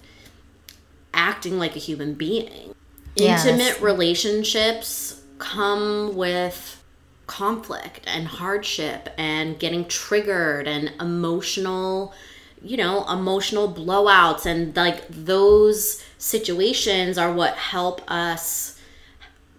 [1.15, 2.75] acting like a human being.
[3.17, 6.83] That's- intimate relationships come with
[7.27, 12.15] conflict and hardship and getting triggered and emotional
[12.63, 18.75] you know emotional blowouts and like those situations are what help us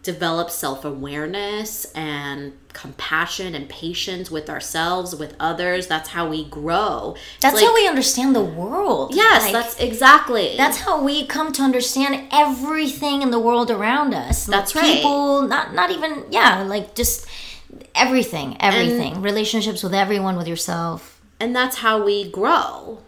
[0.04, 7.56] develop self-awareness and compassion and patience with ourselves with others that's how we grow That's
[7.56, 9.14] like- how we understand the world.
[9.14, 14.14] yes Like, that's exactly that's how we come to understand everything in the world around
[14.14, 14.46] us.
[14.46, 14.96] That's Like, right.
[14.98, 17.28] People, not not even yeah, like just
[17.96, 19.22] everything, everything.
[19.22, 21.19] Relationships with everyone, with yourself.
[21.40, 23.00] And that's how we grow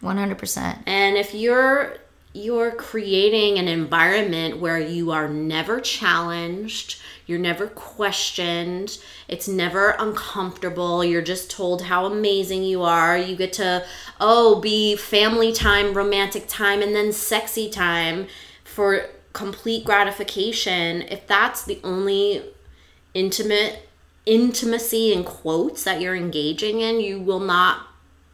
[0.00, 0.80] One hundred percent.
[0.86, 1.96] And if you're
[2.34, 11.04] you're creating an environment where you are never challenged, you're never questioned, it's never uncomfortable,
[11.04, 13.86] you're just told how amazing you are, you get to
[14.20, 18.26] oh, be family time, romantic time and then sexy time
[18.62, 21.02] for complete gratification.
[21.02, 22.42] If that's the only
[23.14, 23.83] intimate
[24.26, 27.86] intimacy in quotes that you're engaging in, you will not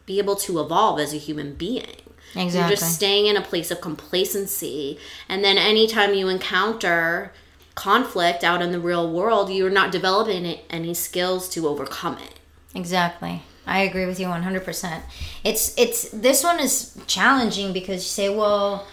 [0.07, 1.97] be able to evolve as a human being.
[2.35, 2.61] Exactly.
[2.61, 4.99] You're just staying in a place of complacency.
[5.29, 7.33] And then anytime you encounter
[7.75, 12.39] conflict out in the real world, you're not developing any- any skills to overcome it.
[12.75, 13.43] Exactly.
[13.67, 15.03] I agree with you 100%.
[15.45, 18.87] It's it's this one is challenging because you say, well,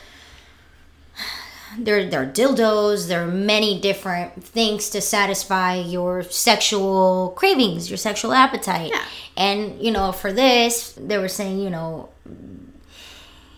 [1.77, 7.97] there there are dildos, there are many different things to satisfy your sexual cravings, your
[7.97, 8.91] sexual appetite.
[8.91, 9.03] Yeah.
[9.35, 12.09] And you know, for this, they were saying, you know,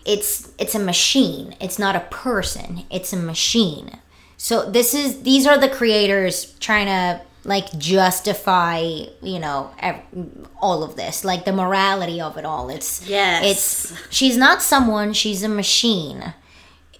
[0.04, 1.54] it's it's a machine.
[1.60, 2.84] It's not a person.
[2.90, 3.98] It's a machine.
[4.36, 8.80] So this is these are the creators trying to like justify
[9.22, 10.02] you know ev-
[10.60, 13.42] all of this like the morality of it all it's Yes.
[13.92, 16.34] it's she's not someone she's a machine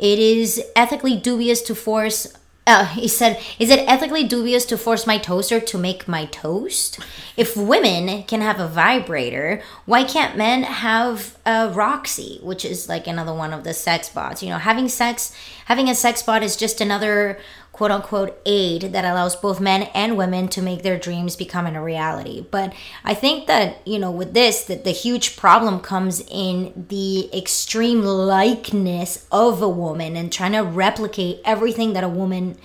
[0.01, 2.35] it is ethically dubious to force
[2.67, 7.01] uh, he said, "Is it ethically dubious to force my toaster to make my toast?
[7.37, 13.07] If women can have a vibrator, why can't men have a Roxxxy, which is like
[13.07, 14.43] another one of the sex bots?
[14.43, 15.35] You know, having sex,
[15.65, 17.41] having a sex bot is just another
[17.81, 21.83] quote unquote aid that allows both men and women to make their dreams become a
[21.83, 22.45] reality.
[22.51, 22.75] But
[23.07, 28.03] I think that, you know, with this, that the huge problem comes in the extreme
[28.03, 32.59] likeness of a woman and trying to replicate everything that a woman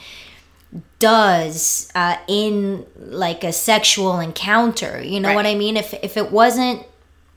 [0.99, 5.01] does uh, in like a sexual encounter.
[5.01, 5.35] You know Right.
[5.35, 5.77] what I mean?
[5.77, 6.83] If if it wasn't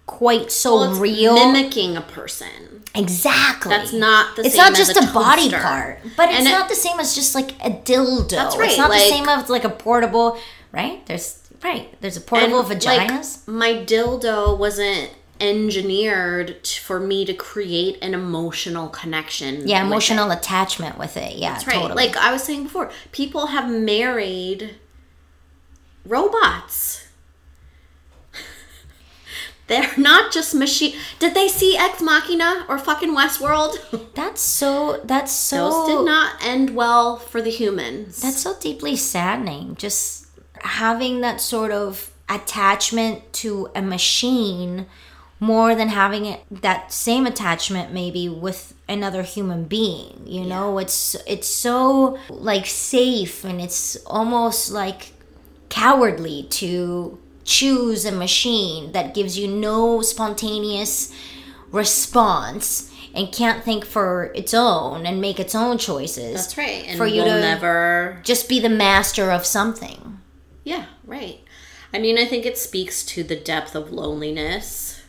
[0.07, 2.78] quite so Well, real, mimicking a person.
[2.95, 3.71] Exactly.
[3.71, 6.49] That's not the it's same not as just a a, body part, but it's And
[6.49, 8.31] it- not the same as just like a dildo.
[8.31, 10.39] That's right, It's not like- the same as like a portable,
[10.73, 11.05] right?
[11.07, 11.89] There's right.
[12.01, 13.47] There's a portable vaginas.
[13.47, 19.69] Like, my dildo wasn't engineered t- for me to create an emotional connection.
[19.69, 20.39] yeah, emotional it.
[20.39, 21.37] attachment with it.
[21.37, 21.75] Yeah, That's right.
[21.81, 22.07] totally.
[22.07, 24.75] Like I was saying before, people have married
[26.05, 27.05] robots.
[29.69, 30.97] They're not just machine.
[31.19, 34.15] Did they see Ex Machina or fucking Westworld?
[34.15, 35.01] that's so.
[35.05, 35.71] That's so.
[35.71, 38.21] Those did not end well for the humans.
[38.21, 39.77] That's so deeply saddening.
[39.77, 40.27] Just
[40.63, 44.87] having that sort of attachment to a machine
[45.41, 51.15] more than having it that same attachment maybe with another human being you know it's
[51.27, 55.13] it's so like safe and it's almost like
[55.69, 61.15] cowardly to choose a machine that gives you no spontaneous
[61.71, 66.85] response and can't think for its own and make its own choices That's right.
[66.87, 70.21] And for you we'll to never just be the master of something.
[70.63, 71.41] Yeah, right.
[71.91, 75.03] I mean, I think it speaks to the depth of loneliness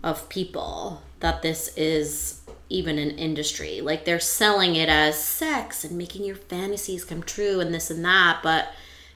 [0.00, 3.80] of people that this is even an industry.
[3.80, 8.04] Like they're selling it as sex and making your fantasies come true and this and
[8.04, 8.68] that, but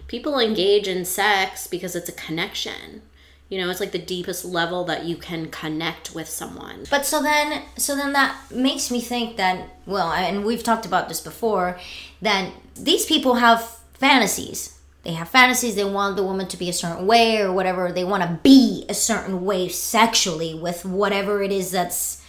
[0.08, 3.02] people engage in sex because it's a connection.
[3.48, 6.84] You know, it's like the deepest level that you can connect with someone.
[6.90, 11.08] But so then, so then that makes me think that well, and we've talked about
[11.08, 11.78] this before,
[12.20, 14.78] that these people have fantasies.
[15.04, 15.76] They have fantasies.
[15.76, 17.90] They want the woman to be a certain way or whatever.
[17.90, 22.22] They want to be a certain way sexually with whatever it is that's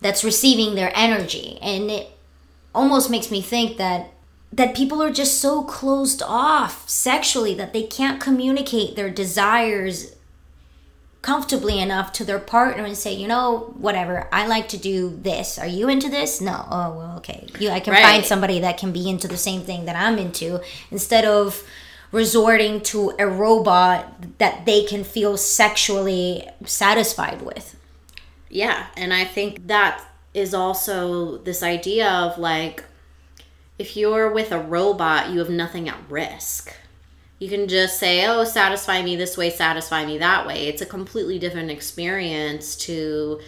[0.00, 2.10] that's receiving their energy, and it
[2.74, 4.11] almost makes me think that
[4.52, 10.14] that people are just so closed off sexually that they can't communicate their desires
[11.22, 15.58] comfortably enough to their partner and say, you know, whatever, I like to do this.
[15.58, 16.40] Are you into this?
[16.40, 16.66] No.
[16.68, 17.46] Oh, well, okay.
[17.60, 20.60] You, I can find somebody that can be into the same thing that I'm into
[20.90, 21.62] instead of
[22.10, 27.76] resorting to a robot that they can feel sexually satisfied with.
[28.50, 32.84] Yeah, and I think that is also this idea of like
[33.78, 36.74] if you're with a robot, you have nothing at risk.
[37.38, 40.86] You can just say, "Oh, satisfy me this way, satisfy me that way." It's a
[40.86, 43.40] completely different experience to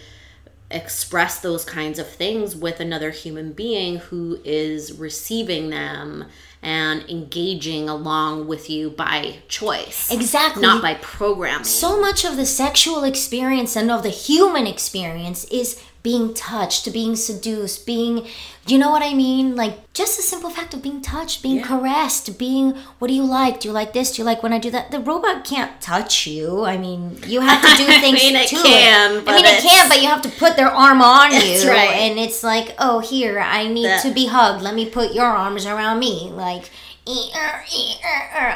[0.71, 6.25] express those kinds of things with another human being who is receiving them
[6.61, 10.11] and engaging along with you by choice.
[10.11, 10.63] Exactly.
[10.63, 11.63] Not by programming.
[11.63, 17.15] so much of the sexual experience and of the human experience is being touched, being
[17.15, 18.27] seduced, being,
[18.67, 19.55] you know what I mean?
[19.55, 23.59] Like just the simple fact of being touched, being caressed, being, what do you like?
[23.59, 24.11] Do you like this?
[24.15, 24.91] Do you like when I do that?
[24.91, 26.63] The robot can't touch you.
[26.63, 29.27] I mean, you have to do things I mean, it to can, it.
[29.27, 31.89] I mean, it can, but you have to put their arm on you, right.
[32.05, 34.61] and it's like, oh, here, I need That- to be hugged.
[34.61, 36.69] Let me put your arms around me, like.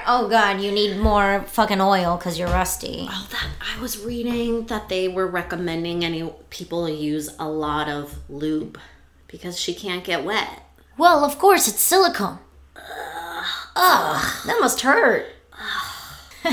[0.07, 3.07] Oh God, you need more fucking oil because you're rusty.
[3.09, 8.17] Oh, that I was reading that they were recommending any people use a lot of
[8.27, 8.79] lube
[9.27, 10.63] because she can't get wet.
[10.97, 12.39] Well, of course, it's silicone.
[12.75, 15.27] Ugh, that must hurt.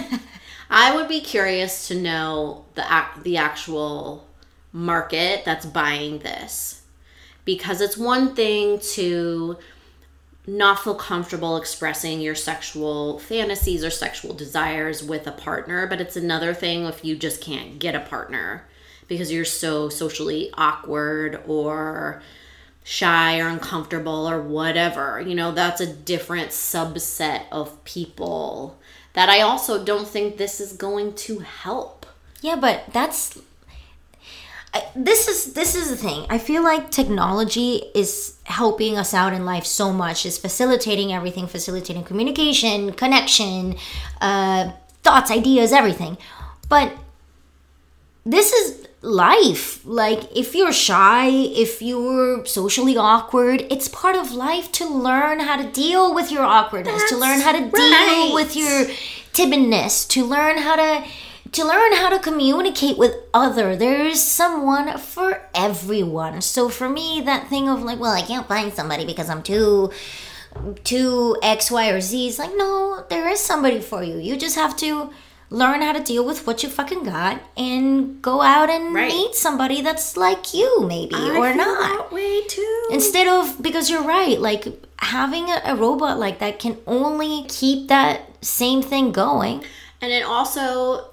[0.71, 4.27] I would be curious to know the ac- the actual
[4.73, 6.83] market that's buying this
[7.47, 9.57] because it's one thing to
[10.47, 16.17] not feel comfortable expressing your sexual fantasies or sexual desires with a partner, but it's
[16.17, 18.65] another thing if you just can't get a partner
[19.09, 22.23] because you're so socially awkward or
[22.85, 25.21] shy or uncomfortable or whatever.
[25.21, 28.79] You know, that's a different subset of people
[29.15, 32.07] that I also don't think this is going to help.
[32.41, 33.39] Yeah, but that's.
[34.77, 36.27] I- this is this is the thing.
[36.29, 40.27] I feel like technology is helping us out in life so much.
[40.27, 43.77] It's facilitating everything, facilitating communication, connection,
[44.21, 44.73] uh,
[45.03, 46.19] thoughts, ideas, everything.
[46.69, 46.93] But
[48.25, 49.85] this is life.
[49.87, 55.57] Like if you're shy, if you're socially awkward, it's part of life to learn how
[55.63, 57.73] to deal with your awkwardness, to learn how to right.
[57.73, 58.87] deal with your
[59.33, 61.05] timidness, to learn how to
[61.53, 63.77] to learn how to communicate with other.
[63.77, 66.41] There's someone for everyone.
[66.43, 69.91] So for me, that thing of like, well, I can't find somebody because I'm too
[70.85, 74.17] too X, Y, or Z is like, no, there is somebody for you.
[74.19, 75.11] You just have to
[75.51, 79.09] learn how to deal with what you fucking got and go out and Right.
[79.13, 81.81] meet somebody that's like you, maybe, or I feel not.
[81.99, 82.89] that way too.
[82.91, 84.67] Instead of, because you're right, like
[84.99, 89.63] having a, a robot like that can only keep that same thing going.
[90.01, 91.11] And it also,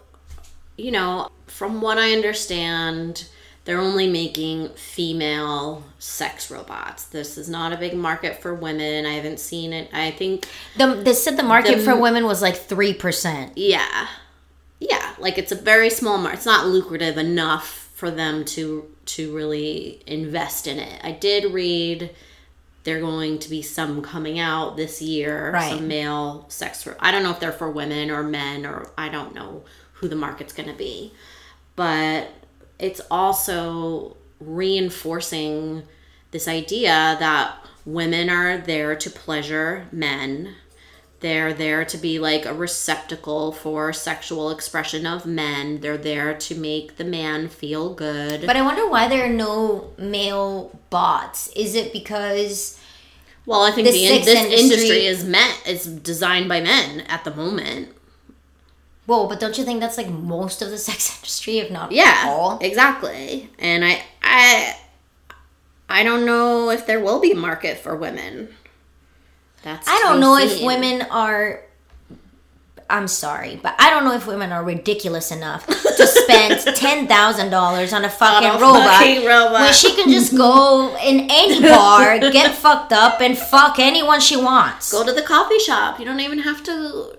[0.83, 3.25] you know, from what I understand,
[3.65, 7.05] they're only making female sex robots.
[7.05, 9.05] This is not a big market for women.
[9.05, 9.89] I haven't seen it.
[9.93, 13.51] I think, The, they said the market The- for women was like 3%.
[13.55, 14.07] yeah.
[14.79, 16.37] Yeah, like it's a very small market.
[16.39, 20.99] It's not lucrative enough for them to to really invest in it.
[21.03, 22.09] I did read
[22.83, 25.69] they're going to be some coming out this year, Right.
[25.77, 26.85] some male sex.
[26.85, 29.63] ro- I don't know if they're for women or men or I don't know
[30.03, 31.13] who the market's going to be,
[31.77, 32.29] but
[32.77, 35.83] it's also reinforcing
[36.31, 40.55] this idea that women are there to pleasure men.
[41.21, 45.79] They're there to be like a receptacle for sexual expression of men.
[45.79, 48.45] They're there to make the man feel good.
[48.45, 51.47] But I wonder why there are no male bots.
[51.55, 52.77] Is it because
[53.45, 57.01] well, I think the the, in, this industry- industry is meant is designed by men
[57.01, 57.95] at the moment.
[59.05, 62.23] Whoa, but don't you think that's like most of the sex industry, if not Yeah,
[62.27, 62.57] all?
[62.61, 63.49] exactly.
[63.59, 64.77] And I, I,
[65.89, 68.49] I don't know if there will be a market for women.
[69.63, 71.61] That's I don't know if women are.
[72.89, 75.65] I'm sorry, but I don't know if women are ridiculous enough
[75.97, 79.53] to spend ten thousand dollars on a fucking On a robot, fucking robot.
[79.53, 84.35] when she can just go in any bar, get fucked up, and fuck anyone she
[84.35, 85.97] wants, go to the coffee shop.
[85.97, 87.17] You don't even have to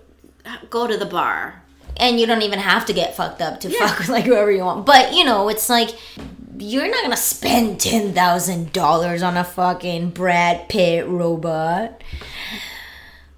[0.69, 1.63] go to the bar.
[1.97, 4.65] And you don't even have to get fucked up to fuck with like whoever you
[4.65, 4.87] want.
[4.87, 5.91] But you know, it's like
[6.59, 12.03] you're not gonna spend ten thousand dollars on a fucking Brad Pitt robot.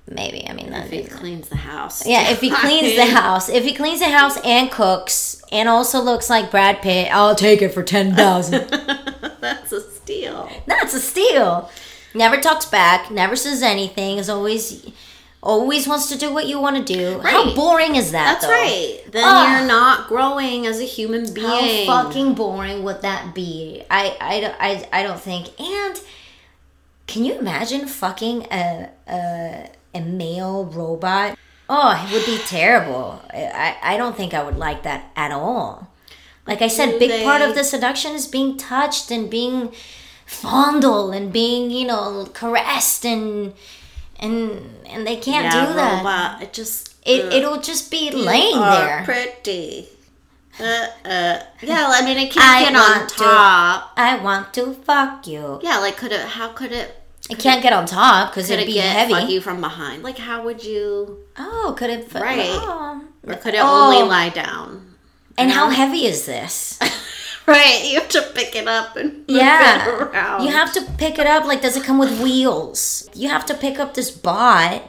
[0.08, 0.86] Maybe I mean that.
[0.86, 2.06] If he cleans the house.
[2.06, 6.00] Yeah, if he cleans the house, if he cleans the house and cooks and also
[6.00, 8.68] looks like Brad Pitt, I'll take it for ten thousand.
[9.40, 10.48] That's a steal.
[10.66, 11.70] That's a steal.
[12.14, 14.18] Never talks back, never says anything.
[14.18, 14.90] Is always,
[15.42, 17.20] always wants to do what you want to do.
[17.20, 18.40] How boring is that?
[18.40, 18.50] That's though?
[18.52, 19.00] right.
[19.12, 19.58] Then Ugh.
[19.58, 21.86] you're not growing as a human being.
[21.86, 23.82] How fucking boring would that be?
[23.90, 25.58] I, I, don't- I, I don't think.
[25.60, 26.00] And
[27.06, 31.38] can you imagine fucking a, a, a male robot?
[31.68, 33.20] Oh, it would be terrible.
[33.32, 35.88] I, I don't think I would like that at all.
[36.46, 39.72] Like I said, Do big part of the seduction is being touched and being
[40.26, 43.52] fondled and being, you know, caressed and
[44.20, 45.96] and and they can't yeah, do that.
[45.98, 46.42] robot.
[46.42, 47.32] It just It ugh.
[47.32, 49.02] it'll just be laying there.
[49.04, 49.88] Pretty.
[50.58, 51.40] Uh, uh.
[51.62, 53.92] Yeah, I mean, it I can't get on want to- top.
[53.96, 55.60] I want to fuck you.
[55.62, 56.20] Yeah, like could it?
[56.22, 56.94] How could it?
[57.28, 59.12] It can't get on top because it'd it be get heavy.
[59.12, 60.02] fuck you from behind?
[60.04, 61.24] Like, how would you?
[61.36, 62.12] Oh, could it?
[62.14, 62.38] Right.
[62.52, 63.02] Oh.
[63.26, 63.92] Or could it Oh.
[63.92, 64.94] only lie down?
[65.36, 66.78] And how heavy is this?
[67.56, 69.86] Right, you have to pick it up and Yeah.
[69.86, 70.42] it around.
[70.44, 71.44] You have to pick it up.
[71.44, 73.08] Like, does it come with wheels?
[73.14, 74.82] You have to pick up this bot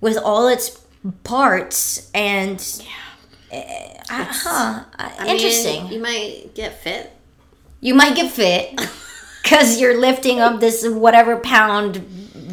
[0.00, 0.80] with all its
[1.24, 2.58] parts and.
[3.52, 3.98] Yeah.
[4.08, 4.84] huh.
[4.98, 5.88] uh, I mean, Interesting.
[5.92, 7.12] you might get fit.
[7.80, 8.80] You might get fit
[9.42, 12.02] because you're lifting up this whatever pound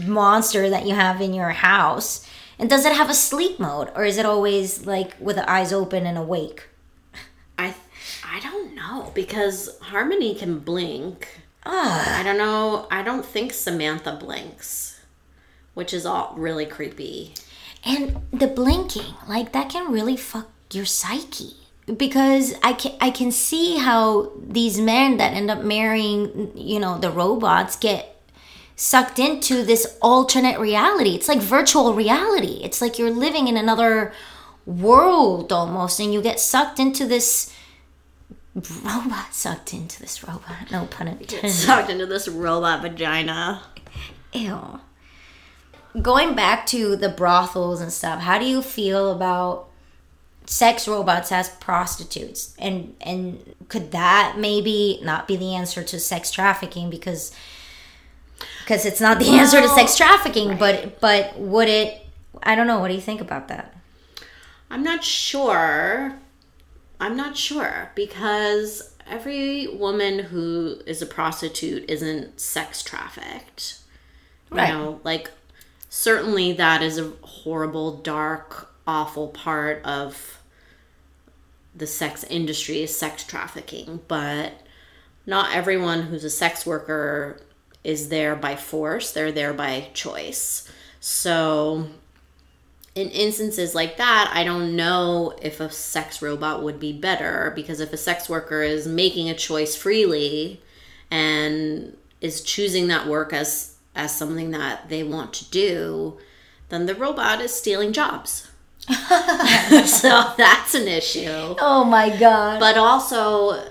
[0.08, 2.26] monster that you have in your house.
[2.60, 5.72] And does it have a sleep mode or is it always like with the eyes
[5.72, 6.68] open and awake?
[8.30, 11.42] I don't know because Harmony can blink.
[11.66, 12.88] Ah, I don't know.
[12.92, 15.00] I don't think Samantha blinks,
[15.74, 17.34] which is all really creepy.
[17.86, 21.56] and the blinking, like that can really fuck your psyche.
[21.86, 26.98] Because I can I can see how these men that end up marrying, you know,
[26.98, 28.22] the robots get
[28.76, 31.16] sucked into this alternate reality.
[31.16, 32.60] It's like virtual reality.
[32.64, 34.12] It's like you're living in another
[34.66, 37.54] world almost and you get sucked into this
[38.84, 40.72] robot sucked into this robot.
[40.72, 41.52] No pun intended.
[41.52, 43.64] Sucked into this robot vagina.
[44.34, 44.80] Ew.
[46.02, 49.70] Going back to the brothels and stuff, how do you feel about
[50.46, 56.32] sex robots as prostitutes and and could that maybe not be the answer to sex
[56.32, 57.34] trafficking because
[58.64, 62.02] because it's not the answer to sex trafficking but but would it
[62.44, 63.78] i don't know what do you think about that
[64.70, 66.18] I'm not sure.
[67.00, 73.80] I'm not sure because every woman who is a prostitute isn't sex trafficked.
[74.50, 74.70] Right.
[74.70, 75.32] You know, like
[75.90, 80.40] certainly that is a horrible, dark, awful part of
[81.76, 84.54] the sex industry is sex trafficking, but
[85.26, 87.42] not everyone who's a sex worker
[87.84, 89.12] is there by force.
[89.12, 90.70] They're there by choice.
[91.00, 91.90] So
[92.98, 97.80] in instances like that, I don't know if a sex robot would be better because
[97.80, 100.64] if a sex worker is making a choice freely
[101.12, 106.18] and is choosing that work as as something that they want to do,
[106.70, 108.50] then the robot is stealing jobs.
[108.88, 111.56] so that's an issue.
[111.60, 113.64] oh my god But also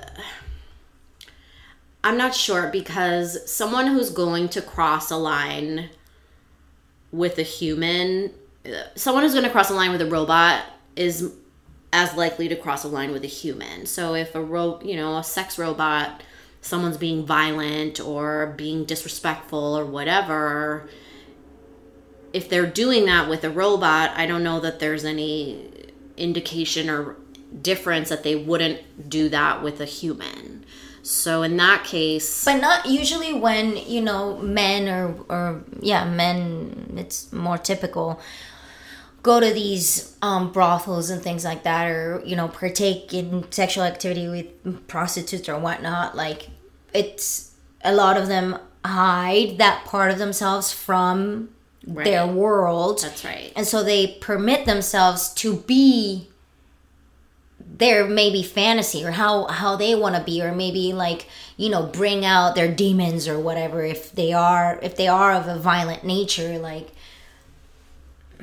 [2.04, 5.90] I'm not sure because someone who's going to cross a line
[7.10, 8.32] with a human
[8.94, 10.64] someone who's going to cross a line with a robot
[10.94, 11.32] is
[11.92, 13.86] as likely to cross a line with a human.
[13.86, 16.22] So if a ro- you know, a sex robot,
[16.60, 20.88] someone's being violent or being disrespectful or whatever,
[22.32, 25.70] if they're doing that with a robot, I don't know that there's any
[26.16, 27.16] indication or
[27.62, 30.64] difference that they wouldn't do that with a human.
[31.02, 36.94] So in that case, but not usually when you know men or or yeah men
[36.96, 38.20] it's more typical
[39.26, 43.82] go to these um, brothels and things like that or you know partake in sexual
[43.82, 46.48] activity with prostitutes or whatnot like
[46.94, 47.52] it's
[47.82, 51.48] a lot of them hide that part of themselves from
[51.82, 53.52] their world that's right.
[53.56, 56.28] and so they permit themselves to be
[57.78, 61.84] their maybe fantasy or how how they want to be or maybe like you know
[61.84, 66.04] bring out their demons or whatever if they are if they are of a violent
[66.04, 66.90] nature like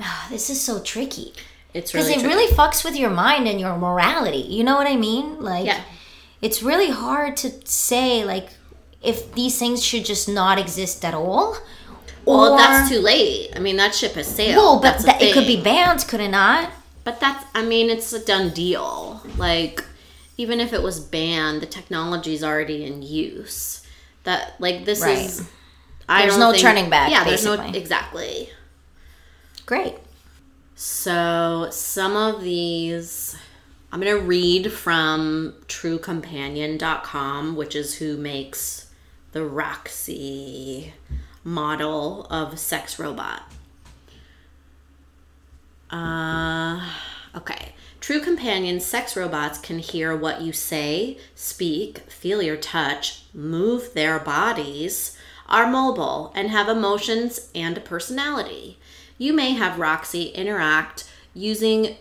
[0.02, 1.34] Ah, this is so tricky
[1.74, 2.36] It's really because it tricky.
[2.36, 5.82] really fucks with your mind and your morality you know what i mean like Yeah.
[6.41, 8.50] it's really hard to say like
[9.02, 11.58] if these things should just not exist at all
[12.26, 13.50] Well, or- that's too late.
[13.56, 14.56] I mean, that ship has sailed.
[14.56, 16.72] well but That's the that, it could be banned could it not
[17.04, 19.22] But that's, I mean, it's a done deal.
[19.38, 19.84] Like,
[20.38, 23.84] even if it was banned, the technology's already in use.
[24.24, 25.18] That, like, this Right.
[25.18, 25.44] is.
[26.08, 27.56] I There's no think- turning back, Yeah, there's no.
[27.84, 28.50] Exactly.
[29.66, 29.95] Great
[30.76, 33.36] So, some of these.
[33.91, 38.91] I'm going to read from truecompanion.com, which is who makes
[39.34, 40.93] the Roxxxy
[41.43, 43.43] model of sex robot.
[45.91, 46.89] Uh,
[47.36, 47.74] okay.
[47.99, 54.20] True companion sex robots can hear what you say, speak, feel your touch, move their
[54.20, 58.78] bodies, are mobile, and have emotions and a personality.
[59.18, 61.95] You may have Roxxxy interact using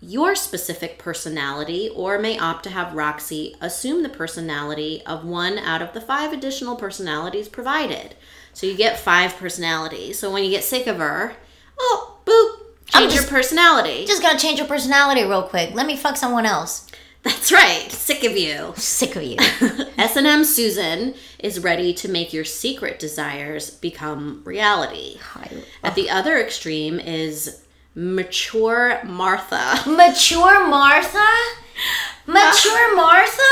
[0.00, 5.80] your specific personality or may opt to have Roxxxy assume the personality of one out
[5.80, 8.16] of the five additional personalities provided.
[8.52, 10.18] So you get five personalities.
[10.18, 11.36] So when you get sick of her,
[11.78, 14.04] oh, boop, change your personality.
[14.04, 15.72] Just gotta change your personality real quick.
[15.72, 16.88] Let me fuck someone else.
[17.22, 17.90] That's right.
[17.90, 18.72] Sick of you.
[18.76, 19.36] Sick of you.
[19.98, 25.18] S&M Susan is ready to make your secret desires become reality.
[25.84, 27.62] At the other extreme is
[27.94, 29.82] mature Martha.
[29.88, 31.28] Mature Martha?
[32.26, 33.42] Mature Martha?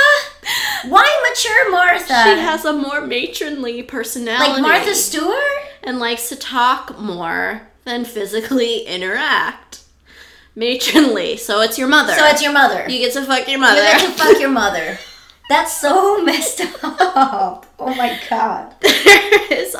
[0.88, 2.06] Why mature Martha?
[2.24, 4.52] She has a more matronly personality.
[4.52, 5.36] like Martha Stewart?
[5.82, 9.82] and likes to talk more than physically interact.
[10.54, 11.36] Matronly.
[11.36, 12.12] So it's your mother.
[12.14, 12.88] So it's your mother.
[12.88, 13.82] you get to fuck your mother.
[13.82, 14.98] You get to fuck your mother.
[15.48, 17.66] That's so messed up.
[17.78, 18.74] Oh my god.
[18.80, 19.76] there is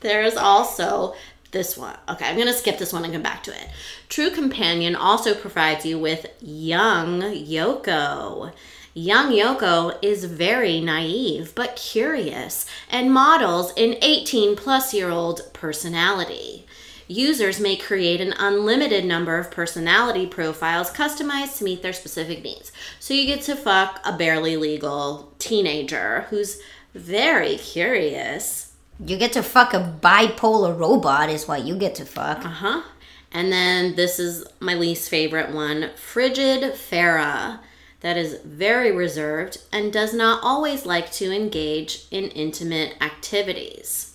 [0.00, 1.14] there is also
[1.50, 1.96] this one.
[2.08, 3.68] Okay, I'm gonna skip this one and come back to it.
[4.08, 8.52] True Companion also provides you with Young Yoko.
[8.94, 16.66] Young Yoko is very naive but curious and models an 18 plus year old personality.
[17.08, 22.70] Users may create an unlimited number of personality profiles customized to meet their specific needs.
[23.00, 26.60] So you get to fuck a barely legal teenager who's
[26.94, 28.74] very curious.
[29.04, 32.44] You get to fuck a bipolar robot is what you get to fuck.
[32.44, 32.82] Uh huh.
[33.32, 37.60] And then this is my least favorite one Frigid Farrah.
[38.00, 44.07] That is very reserved and does not always like to engage in intimate activities.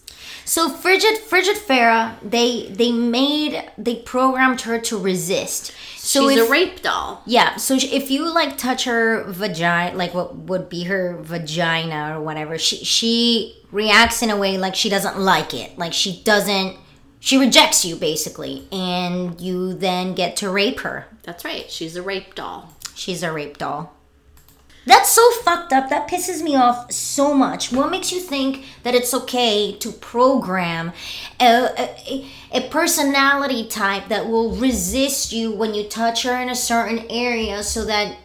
[0.45, 5.73] So Frigid Frigid Farrah, they they made they programmed her to resist.
[5.97, 7.21] So She's if, a rape doll.
[7.25, 12.21] yeah, so if you like touch her vagina, like what would be her vagina or
[12.21, 16.77] whatever, she she reacts in a way like she doesn't like it, like she doesn't,
[17.21, 21.07] she rejects you basically, and you then get to rape her.
[21.23, 21.71] That's right.
[21.71, 22.73] She's a rape doll.
[22.95, 23.93] She's a rape doll.
[24.85, 25.89] That's so fucked up.
[25.89, 27.71] That pisses me off so much.
[27.71, 30.91] What makes you think that it's okay to program
[31.39, 36.55] a, a, a personality type that will resist you when you touch her in a
[36.55, 38.17] certain area so that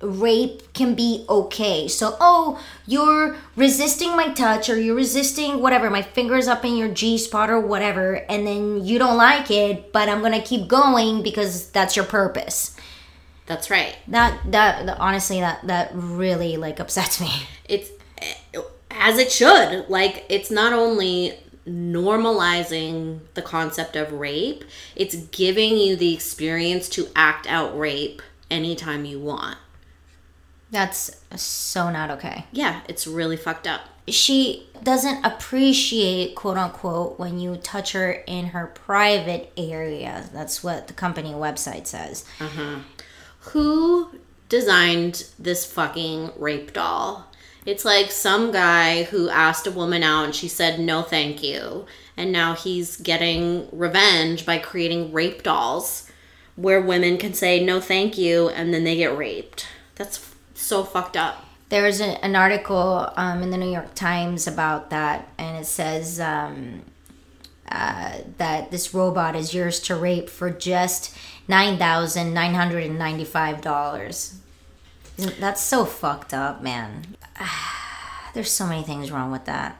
[0.00, 1.86] rape can be okay?
[1.86, 6.88] So, oh, you're resisting my touch or you're resisting whatever, my fingers up in your
[6.88, 11.22] G spot or whatever, and then you don't like it, but I'm gonna keep going
[11.22, 12.76] because that's your purpose
[13.46, 13.96] That's right.
[14.08, 17.30] that that, that honestly that that really like upsets me
[17.68, 17.90] It's
[18.90, 19.88] as it should.
[19.88, 24.64] Like, it's not only normalizing the concept of rape,
[24.94, 28.20] it's giving you the experience to act out rape
[28.50, 29.56] anytime you want.
[30.70, 33.82] that's so not okay Yeah, it's really fucked up.
[34.08, 40.88] she doesn't appreciate quote unquote when you touch her in her private area that's what
[40.88, 42.78] the company website says uh-huh.
[43.50, 44.10] Who
[44.48, 47.26] designed this fucking rape doll?
[47.64, 51.86] It's like some guy who asked a woman out and she said no thank you.
[52.16, 56.10] And now he's getting revenge by creating rape dolls
[56.56, 59.66] where women can say no thank you and then they get raped.
[59.94, 61.44] That's f- so fucked up.
[61.70, 65.66] there was a, an article um, in the new york times about that and it
[65.66, 66.82] says um,
[67.70, 71.16] uh, that this robot is yours to rape for just
[71.48, 74.34] $9995
[75.38, 77.16] that's so fucked up man
[78.34, 79.76] there's so many things wrong with that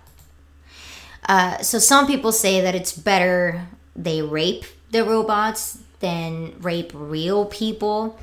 [1.29, 7.47] uh, so some people say that it's better they rape the robots than rape real
[7.47, 8.19] people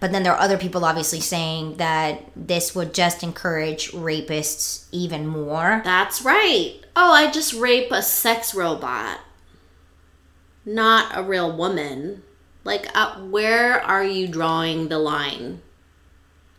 [0.00, 5.26] but then there are other people obviously saying that this would just encourage rapists even
[5.26, 5.82] more.
[5.84, 6.80] That's right.
[6.96, 9.20] Oh, I just rape a sex robot,
[10.64, 12.22] not a real woman.
[12.64, 15.62] Like, uh, where are you drawing the line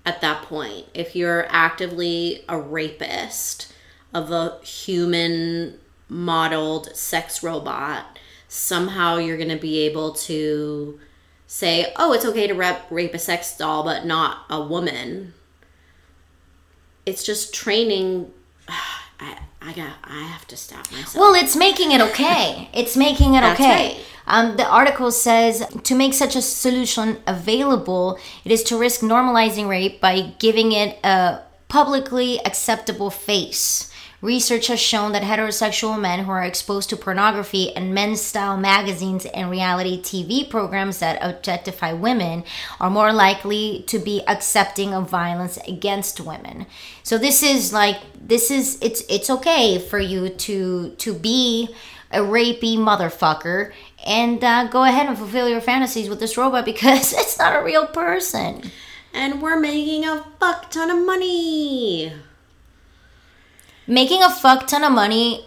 [0.05, 0.87] at that point?
[0.93, 3.73] If you're actively a rapist
[4.13, 5.79] of a human
[6.09, 10.99] modeled sex robot, somehow you're going to be able to
[11.47, 15.33] say, oh, it's okay to rep- rape a sex doll, but not a woman.
[17.05, 18.31] It's just training.
[19.21, 19.93] I, I got.
[20.03, 21.15] I have to stop myself.
[21.15, 22.69] Well, it's making it okay.
[22.73, 23.69] It's making it okay.
[23.69, 24.05] right.
[24.27, 29.67] Um, the article says to make such a solution available, it is to risk normalizing
[29.69, 33.90] rape by giving it a publicly acceptable face.
[34.21, 39.25] Research has shown that heterosexual men who are exposed to pornography and men's style magazines
[39.25, 42.43] and reality TV programs that objectify women
[42.79, 46.67] are more likely to be accepting of violence against women.
[47.01, 51.75] So this is like this is it's it's okay for you to to be
[52.11, 53.71] a rapey motherfucker
[54.05, 57.63] and uh, go ahead and fulfill your fantasies with this robot because it's not a
[57.63, 58.69] real person.
[59.13, 62.13] and we're making a fuck ton of money.
[63.91, 65.45] Making a fuck ton of money,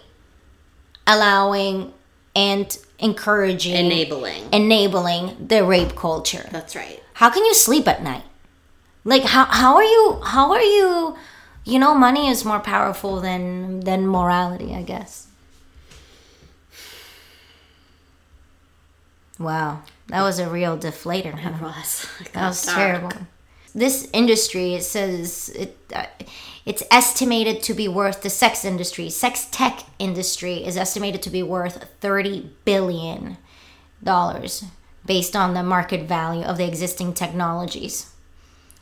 [1.07, 1.91] allowing
[2.35, 4.49] and encouraging, Enabling.
[4.53, 6.45] enabling the rape culture.
[6.51, 7.01] That's right.
[7.15, 8.23] How can you sleep at night?
[9.03, 11.15] Like how how are you how are you
[11.63, 15.25] you know money is more powerful than than morality, I guess.
[19.39, 19.81] Wow.
[20.07, 21.33] That was a real deflator.
[21.37, 21.49] huh?
[21.49, 22.07] It was.
[22.21, 22.77] It That was dark.
[22.77, 23.11] terrible.
[23.75, 26.05] This industry, it says it, uh,
[26.65, 31.43] it's estimated to be worth the sex industry, sex tech industry is estimated to be
[31.43, 33.37] worth thirty billion
[34.01, 34.63] dollars
[35.05, 38.13] based on the market value of the existing technologies,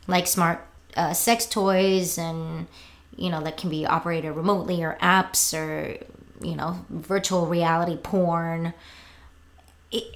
[0.06, 0.64] like smart
[0.96, 2.68] uh, sex toys and
[3.16, 5.98] you know that can be operated remotely or apps or
[6.40, 8.72] you know virtual reality porn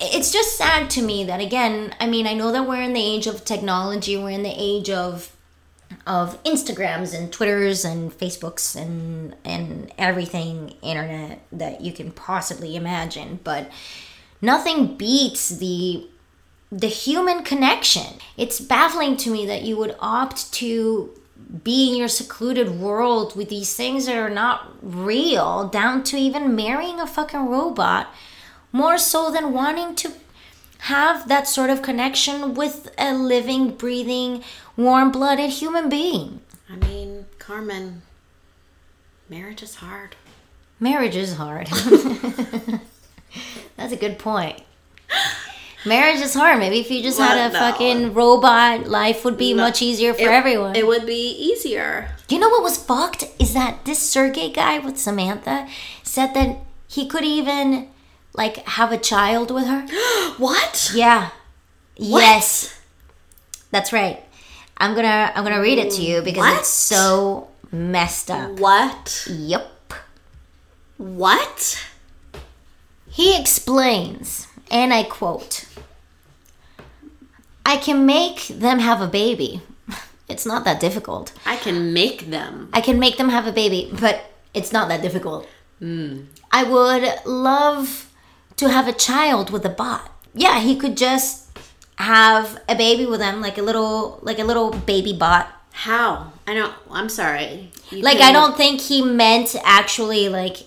[0.01, 3.03] it's just sad to me that again i mean i know that we're in the
[3.03, 5.35] age of technology we're in the age of
[6.07, 13.39] of instagrams and twitters and facebooks and and everything internet that you can possibly imagine
[13.45, 13.71] but
[14.43, 16.09] nothing beats the
[16.71, 18.19] the human connection.
[18.37, 21.11] It's baffling to me that you would opt to
[21.65, 26.55] be in your secluded world with these things that are not real down to even
[26.55, 28.09] marrying a fucking robot
[28.73, 30.13] more so than wanting to
[30.83, 34.45] have that sort of connection with a living, breathing,
[34.77, 36.41] warm blooded human being.
[36.71, 38.03] I mean, Carmen,
[39.29, 40.17] marriage is hard.
[40.81, 41.69] Marriage is hard.
[43.77, 44.63] That's a good point.
[45.87, 46.59] Marriage is hard.
[46.59, 47.59] Maybe if you just had a No.
[47.59, 49.63] fucking robot, life would be No.
[49.65, 50.77] much easier for It- everyone.
[50.77, 52.15] It would be easier.
[52.29, 55.67] you know what was fucked is that this Sergi guy with Samantha
[56.03, 57.89] said that he could even
[58.35, 59.87] like have a child with her.
[60.39, 60.93] What?
[60.95, 61.31] Yeah.
[61.97, 62.79] Yes.
[63.73, 64.23] That's right.
[64.77, 66.61] I'm gonna I'm gonna read it to you because What?
[66.61, 68.59] it's so messed up.
[68.61, 69.27] What?
[69.29, 69.93] Yep.
[70.99, 71.85] What?
[73.11, 75.65] He explains, and I quote
[77.67, 79.61] I can make them have a baby.
[80.29, 81.33] It's not that difficult.
[81.47, 82.69] I can make them.
[82.75, 84.21] I can make them have a baby, but
[84.53, 85.49] it's not that difficult.
[85.79, 86.25] Hmm.
[86.53, 88.08] I would love
[88.59, 90.13] to have a child with a bot.
[90.35, 91.59] Yeah, he could just
[91.97, 95.49] have a baby with them, like a little, like a little baby bot.
[95.73, 96.33] How?
[96.47, 96.75] I don't.
[96.91, 97.71] I'm sorry.
[97.91, 100.67] You Like I don't think he meant actually like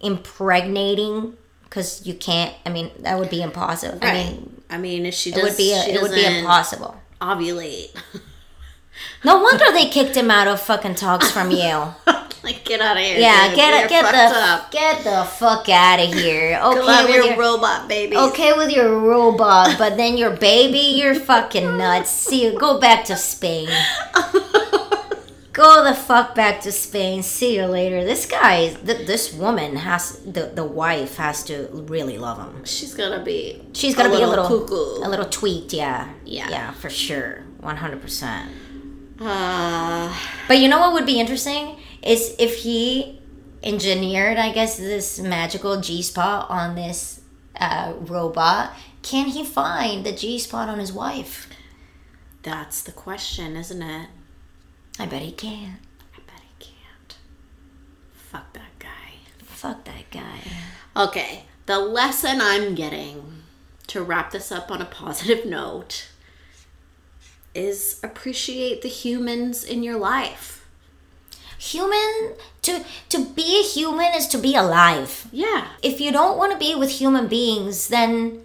[0.00, 2.54] impregnating, because you can't.
[2.66, 3.98] I mean, that would be impossible.
[4.02, 6.96] I mean, I mean, if she does, it would be she it would be impossible.
[7.20, 7.90] Ovulate.
[9.24, 11.96] No wonder they kicked him out of fucking talks from Yale.
[12.44, 13.18] like, get out of here.
[13.18, 13.56] Yeah, dude.
[13.56, 14.70] get You're get the up.
[14.70, 16.60] get the fuck out of here.
[16.62, 18.16] Okay, with your your, robot baby.
[18.16, 22.10] okay with your robot, but then your baby, you're fucking nuts.
[22.10, 22.58] See you.
[22.58, 23.68] Go back to Spain.
[25.52, 27.22] Go the fuck back to Spain.
[27.22, 28.02] See you later.
[28.04, 32.64] This guy, th- this woman has the the wife has to really love him.
[32.64, 33.62] She's gonna be.
[33.72, 35.06] She's gonna be a little cuckoo.
[35.06, 35.72] a little tweaked.
[35.72, 36.48] Yeah, Yeah.
[36.50, 38.50] yeah, for sure, one hundred percent.
[39.20, 40.12] Uh,
[40.48, 43.20] But you know what would be interesting is if he
[43.62, 47.20] engineered, I guess, this magical G spot on this
[47.56, 48.72] uh, robot.
[49.02, 51.48] Can he find the G spot on his wife?
[52.44, 54.08] that's the question, isn't it?
[54.98, 55.78] I bet he can.
[56.14, 57.16] I bet he can't.
[58.12, 59.14] Fuck that guy.
[59.38, 60.40] Fuck that guy.
[60.94, 63.42] Okay, the lesson I'm getting
[63.88, 66.08] to wrap this up on a positive note
[67.54, 70.63] is appreciate the humans in your life.
[71.58, 75.26] Human to to be a human is to be alive.
[75.32, 75.68] Yeah.
[75.82, 78.44] If you don't want to be with human beings, then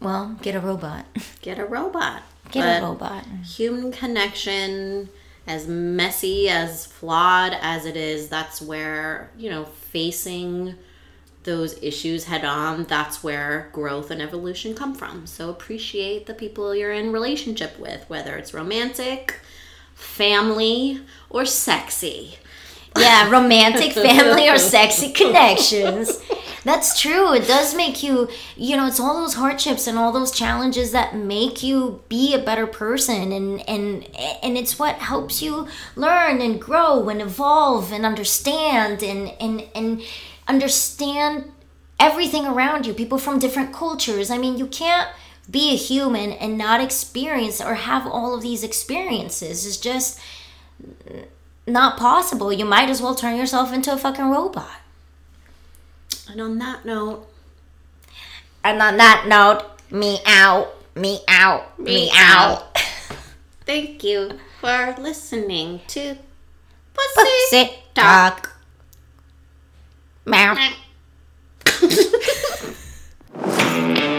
[0.00, 1.06] well, get a robot.
[1.40, 2.22] Get a robot.
[2.50, 3.24] Get But a robot.
[3.56, 5.08] Human connection,
[5.46, 10.74] as messy, as flawed as it is, that's where, you know, facing
[11.44, 15.26] those issues head on, that's where growth and evolution come from.
[15.26, 19.38] So appreciate the people you're in relationship with, whether it's romantic,
[19.94, 21.00] family,
[21.36, 22.38] or sexy.
[22.96, 26.18] Yeah, romantic family or sexy connections.
[26.64, 27.32] That's true.
[27.34, 31.14] It does make you, you know, it's all those hardships and all those challenges that
[31.14, 34.04] make you be a better person and and
[34.42, 40.02] and it's what helps you learn and grow and evolve and understand and and and
[40.48, 41.52] understand
[42.00, 42.94] everything around you.
[42.94, 44.30] People from different cultures.
[44.30, 45.08] I mean, you can't
[45.48, 49.64] be a human and not experience or have all of these experiences.
[49.66, 50.18] It's just
[51.66, 52.52] not possible.
[52.52, 54.80] You might as well turn yourself into a fucking robot.
[56.28, 57.26] And on that note,
[58.64, 62.76] And on that note, me out, me out, me, Me out.
[63.64, 66.16] thank you for listening to
[66.94, 68.52] Pussy, Pussy talk.
[70.24, 70.54] Meow.
[70.54, 70.72] Talk.